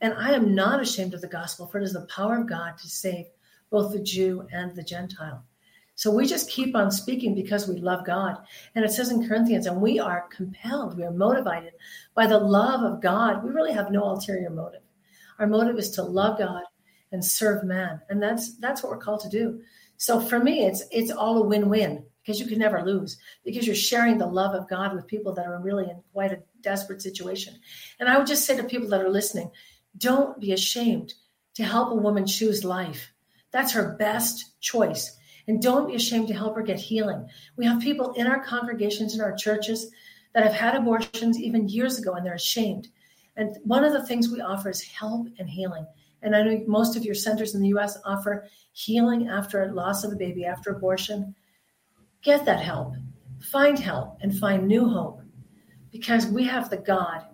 And 0.01 0.13
I 0.13 0.33
am 0.33 0.53
not 0.53 0.81
ashamed 0.81 1.13
of 1.13 1.21
the 1.21 1.27
gospel, 1.27 1.67
for 1.67 1.79
it 1.79 1.85
is 1.85 1.93
the 1.93 2.07
power 2.07 2.39
of 2.39 2.49
God 2.49 2.77
to 2.79 2.89
save 2.89 3.27
both 3.69 3.93
the 3.93 4.03
Jew 4.03 4.45
and 4.51 4.75
the 4.75 4.83
Gentile. 4.83 5.45
So 6.01 6.09
we 6.09 6.25
just 6.25 6.49
keep 6.49 6.75
on 6.75 6.89
speaking 6.89 7.35
because 7.35 7.67
we 7.67 7.75
love 7.75 8.07
God. 8.07 8.39
And 8.73 8.83
it 8.83 8.89
says 8.89 9.11
in 9.11 9.27
Corinthians, 9.27 9.67
and 9.67 9.79
we 9.79 9.99
are 9.99 10.27
compelled, 10.35 10.97
we 10.97 11.03
are 11.03 11.11
motivated 11.11 11.73
by 12.15 12.25
the 12.25 12.39
love 12.39 12.81
of 12.81 13.03
God. 13.03 13.43
We 13.43 13.51
really 13.51 13.71
have 13.71 13.91
no 13.91 14.05
ulterior 14.05 14.49
motive. 14.49 14.81
Our 15.37 15.45
motive 15.45 15.77
is 15.77 15.91
to 15.91 16.01
love 16.01 16.39
God 16.39 16.63
and 17.11 17.23
serve 17.23 17.63
man. 17.63 18.01
And 18.09 18.19
that's 18.19 18.57
that's 18.57 18.81
what 18.81 18.91
we're 18.91 18.97
called 18.97 19.19
to 19.19 19.29
do. 19.29 19.61
So 19.97 20.19
for 20.19 20.39
me, 20.39 20.65
it's 20.65 20.81
it's 20.89 21.11
all 21.11 21.37
a 21.37 21.45
win-win 21.45 22.03
because 22.23 22.39
you 22.39 22.47
can 22.47 22.57
never 22.57 22.83
lose 22.83 23.19
because 23.45 23.67
you're 23.67 23.75
sharing 23.75 24.17
the 24.17 24.25
love 24.25 24.55
of 24.55 24.67
God 24.67 24.95
with 24.95 25.05
people 25.05 25.35
that 25.35 25.45
are 25.45 25.61
really 25.61 25.83
in 25.83 26.01
quite 26.13 26.31
a 26.31 26.41
desperate 26.61 27.03
situation. 27.03 27.53
And 27.99 28.09
I 28.09 28.17
would 28.17 28.25
just 28.25 28.45
say 28.45 28.57
to 28.57 28.63
people 28.63 28.89
that 28.89 29.05
are 29.05 29.09
listening, 29.11 29.51
don't 29.99 30.39
be 30.41 30.51
ashamed 30.51 31.13
to 31.53 31.63
help 31.63 31.91
a 31.91 31.95
woman 31.95 32.25
choose 32.25 32.65
life. 32.65 33.13
That's 33.51 33.73
her 33.73 33.95
best 33.99 34.59
choice. 34.61 35.19
And 35.47 35.61
don't 35.61 35.87
be 35.87 35.95
ashamed 35.95 36.27
to 36.27 36.33
help 36.33 36.55
her 36.55 36.61
get 36.61 36.79
healing. 36.79 37.27
We 37.57 37.65
have 37.65 37.81
people 37.81 38.13
in 38.13 38.27
our 38.27 38.43
congregations, 38.43 39.15
in 39.15 39.21
our 39.21 39.35
churches, 39.35 39.91
that 40.33 40.43
have 40.43 40.53
had 40.53 40.75
abortions 40.75 41.39
even 41.39 41.67
years 41.67 41.99
ago 41.99 42.13
and 42.13 42.25
they're 42.25 42.33
ashamed. 42.33 42.87
And 43.35 43.57
one 43.63 43.83
of 43.83 43.93
the 43.93 44.05
things 44.05 44.29
we 44.29 44.41
offer 44.41 44.69
is 44.69 44.81
help 44.81 45.27
and 45.39 45.49
healing. 45.49 45.85
And 46.21 46.35
I 46.35 46.43
know 46.43 46.63
most 46.67 46.95
of 46.95 47.03
your 47.03 47.15
centers 47.15 47.55
in 47.55 47.61
the 47.61 47.69
US 47.69 47.97
offer 48.05 48.47
healing 48.73 49.27
after 49.27 49.71
loss 49.71 50.03
of 50.03 50.11
a 50.11 50.15
baby, 50.15 50.45
after 50.45 50.71
abortion. 50.71 51.35
Get 52.21 52.45
that 52.45 52.59
help. 52.59 52.93
Find 53.51 53.77
help 53.79 54.17
and 54.21 54.37
find 54.37 54.67
new 54.67 54.87
hope 54.87 55.21
because 55.91 56.27
we 56.27 56.43
have 56.45 56.69
the 56.69 56.77
God 56.77 57.25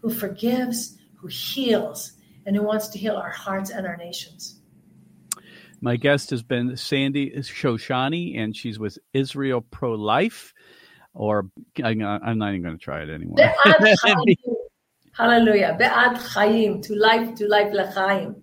who 0.00 0.10
forgives, 0.10 0.96
who 1.16 1.26
heals, 1.26 2.12
and 2.46 2.54
who 2.54 2.62
wants 2.62 2.88
to 2.88 2.98
heal 2.98 3.16
our 3.16 3.30
hearts 3.30 3.70
and 3.70 3.86
our 3.86 3.96
nations. 3.96 4.57
My 5.80 5.96
guest 5.96 6.30
has 6.30 6.42
been 6.42 6.76
Sandy 6.76 7.30
Shoshani, 7.30 8.38
and 8.38 8.56
she's 8.56 8.78
with 8.78 8.98
Israel 9.12 9.60
Pro 9.60 9.92
Life. 9.92 10.52
Or 11.14 11.50
I'm 11.82 11.98
not 11.98 12.50
even 12.50 12.62
going 12.62 12.78
to 12.78 12.84
try 12.84 13.02
it 13.02 13.10
anymore. 13.10 13.38
Hallelujah. 15.16 15.76
Be'ad 15.78 16.16
Chaim, 16.16 16.80
to 16.82 16.94
life, 16.94 17.34
to 17.36 17.48
life 17.48 17.72
lechaim. 17.72 18.40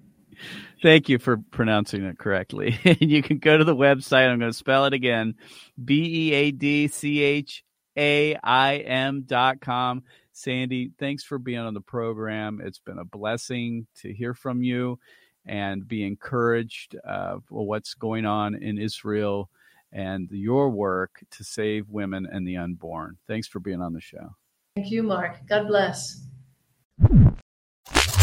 Thank 0.82 1.08
you 1.08 1.20
for 1.20 1.38
pronouncing 1.52 2.04
it 2.04 2.18
correctly. 2.18 2.78
And 2.84 2.98
you 3.12 3.24
can 3.24 3.38
go 3.38 3.58
to 3.58 3.64
the 3.64 3.76
website. 3.76 4.30
I'm 4.30 4.40
going 4.40 4.52
to 4.52 4.58
spell 4.58 4.86
it 4.86 4.94
again 4.94 5.36
B 5.84 6.30
E 6.30 6.34
A 6.34 6.52
D 6.52 6.88
C 6.88 7.22
H 7.22 7.64
A 7.98 8.36
I 8.44 8.78
M 8.78 9.24
dot 9.26 9.62
com. 9.62 10.04
Sandy, 10.34 10.92
thanks 11.00 11.24
for 11.24 11.40
being 11.40 11.60
on 11.60 11.74
the 11.74 11.82
program. 11.82 12.60
It's 12.62 12.80
been 12.80 13.00
a 13.00 13.06
blessing 13.06 13.88
to 14.02 14.14
hear 14.14 14.34
from 14.34 14.62
you 14.62 15.00
and 15.46 15.88
be 15.88 16.06
encouraged 16.06 16.96
uh, 17.08 17.38
for 17.48 17.66
what's 17.66 17.94
going 17.94 18.26
on 18.26 18.56
in 18.56 18.78
Israel 18.78 19.50
and 19.92 20.30
your 20.32 20.70
work 20.70 21.24
to 21.32 21.44
save 21.44 21.90
women 21.90 22.28
and 22.30 22.48
the 22.48 22.58
unborn. 22.58 23.18
Thanks 23.28 23.48
for 23.48 23.60
being 23.60 23.82
on 23.82 23.94
the 23.94 24.02
show. 24.02 24.36
Thank 24.76 24.92
you, 24.92 25.04
Mark. 25.04 25.38
God 25.48 25.68
bless. 25.68 26.22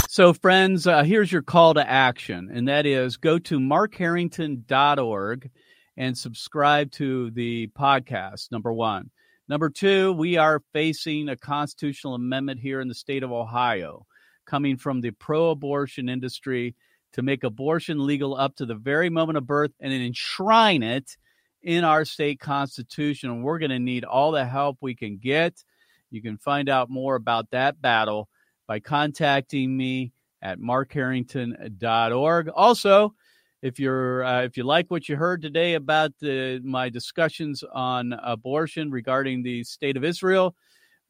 So, 0.09 0.35
friends, 0.35 0.87
uh, 0.87 1.05
here's 1.05 1.33
your 1.33 1.41
call 1.41 1.73
to 1.75 1.89
action, 1.89 2.51
and 2.53 2.69
that 2.69 2.85
is 2.85 3.17
go 3.17 3.39
to 3.39 3.59
markharrington.org 3.59 5.51
and 5.97 6.19
subscribe 6.19 6.91
to 6.93 7.31
the 7.31 7.69
podcast, 7.69 8.53
number 8.53 8.73
one. 8.73 9.11
Number 9.49 9.71
two, 9.71 10.13
we 10.13 10.37
are 10.37 10.63
facing 10.73 11.29
a 11.31 11.37
constitutional 11.37 12.15
amendment 12.15 12.61
here 12.61 12.81
in 12.81 12.89
the 12.89 12.95
state 12.95 13.23
of 13.23 13.33
Ohio 13.33 14.07
coming 14.47 14.77
from 14.77 15.01
the 15.01 15.11
pro 15.13 15.51
abortion 15.51 16.09
industry 16.09 16.75
to 17.13 17.23
make 17.23 17.45
abortion 17.45 18.07
legal 18.07 18.35
up 18.35 18.57
to 18.57 18.67
the 18.67 18.75
very 18.75 19.11
moment 19.11 19.39
of 19.39 19.47
birth 19.47 19.73
and 19.81 19.93
enshrine 19.93 20.83
it 20.83 21.17
in 21.63 21.85
our 21.85 22.05
state 22.05 22.41
constitution. 22.41 23.31
And 23.31 23.45
we're 23.45 23.59
going 23.59 23.71
to 23.71 23.79
need 23.79 24.05
all 24.05 24.33
the 24.33 24.45
help 24.45 24.79
we 24.81 24.95
can 24.95 25.19
get. 25.19 25.63
You 26.11 26.23
can 26.23 26.37
find 26.39 26.69
out 26.69 26.91
more 26.91 27.15
about 27.15 27.51
that 27.51 27.81
battle 27.81 28.29
by 28.67 28.81
contacting 28.81 29.77
me 29.77 30.13
at 30.41 30.59
markharrington.org. 30.59 32.49
Also, 32.49 33.15
if 33.63 33.79
you're 33.79 34.25
uh, 34.25 34.43
if 34.43 34.57
you 34.57 34.65
like 34.65 34.91
what 34.91 35.09
you 35.09 35.17
heard 35.17 35.41
today 35.41 35.75
about 35.75 36.13
the, 36.21 36.61
my 36.65 36.89
discussions 36.89 37.63
on 37.73 38.13
abortion 38.13 38.91
regarding 38.91 39.43
the 39.43 39.63
state 39.63 39.97
of 39.97 40.05
Israel, 40.05 40.57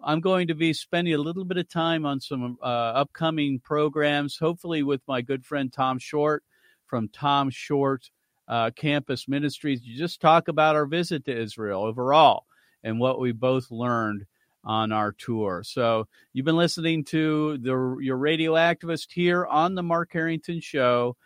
I'm 0.04 0.20
going 0.20 0.48
to 0.48 0.54
be 0.54 0.72
spending 0.72 1.14
a 1.14 1.18
little 1.18 1.44
bit 1.44 1.56
of 1.56 1.68
time 1.68 2.04
on 2.04 2.20
some 2.20 2.58
uh, 2.62 2.66
upcoming 2.66 3.60
programs, 3.60 4.36
hopefully 4.36 4.82
with 4.82 5.00
my 5.06 5.22
good 5.22 5.44
friend 5.44 5.72
Tom 5.72 5.98
Short 5.98 6.42
from 6.86 7.08
Tom 7.08 7.50
Short 7.50 8.10
uh, 8.48 8.70
Campus 8.74 9.28
Ministries. 9.28 9.82
You 9.84 9.96
just 9.96 10.20
talk 10.20 10.48
about 10.48 10.76
our 10.76 10.86
visit 10.86 11.24
to 11.26 11.40
Israel 11.40 11.84
overall 11.84 12.46
and 12.82 12.98
what 12.98 13.20
we 13.20 13.32
both 13.32 13.70
learned 13.70 14.26
on 14.64 14.92
our 14.92 15.12
tour. 15.12 15.62
So 15.64 16.08
you've 16.32 16.46
been 16.46 16.56
listening 16.56 17.04
to 17.06 17.58
the 17.58 17.96
your 18.00 18.16
radio 18.16 18.54
activist 18.54 19.12
here 19.12 19.46
on 19.46 19.74
the 19.74 19.82
Mark 19.82 20.10
Harrington 20.12 20.60
Show. 20.60 21.16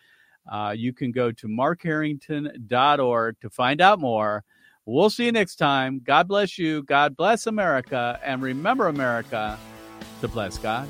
Uh, 0.50 0.74
you 0.76 0.92
can 0.92 1.12
go 1.12 1.32
to 1.32 1.48
markharrington.org 1.48 3.40
to 3.40 3.50
find 3.50 3.80
out 3.80 4.00
more. 4.00 4.44
We'll 4.86 5.10
see 5.10 5.26
you 5.26 5.32
next 5.32 5.56
time. 5.56 6.00
God 6.02 6.28
bless 6.28 6.58
you. 6.58 6.84
God 6.84 7.16
bless 7.16 7.48
America. 7.48 8.20
And 8.24 8.40
remember, 8.40 8.86
America, 8.86 9.58
to 10.20 10.28
bless 10.28 10.58
God. 10.58 10.88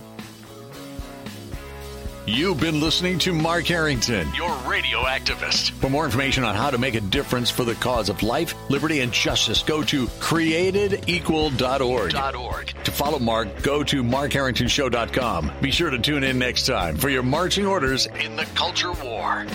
You've 2.29 2.61
been 2.61 2.81
listening 2.81 3.21
to 3.21 3.33
Mark 3.33 3.67
Harrington, 3.67 4.27
your 4.35 4.53
radio 4.69 5.03
activist. 5.03 5.71
For 5.71 5.89
more 5.89 6.05
information 6.05 6.43
on 6.43 6.57
how 6.57 6.71
to 6.71 6.79
make 6.79 6.97
a 6.97 7.01
difference 7.01 7.53
for 7.53 7.63
the 7.63 7.77
cause 7.77 8.09
of 8.09 8.25
life, 8.25 8.53
liberty, 8.69 8.99
and 8.99 9.13
justice, 9.13 9.63
go 9.63 9.85
to 9.85 10.07
createdequal.org. 10.07 12.85
To 12.85 12.91
follow 12.91 13.21
Mark, 13.21 13.63
go 13.63 13.85
to 13.85 14.03
markharringtonshow.com. 14.03 15.53
Be 15.63 15.71
sure 15.71 15.91
to 15.91 16.01
tune 16.01 16.25
in 16.25 16.37
next 16.37 16.67
time 16.67 16.97
for 16.97 17.11
your 17.11 17.23
marching 17.23 17.65
orders 17.65 18.07
in 18.07 18.35
the 18.35 18.47
culture 18.57 18.93
war. 18.93 19.47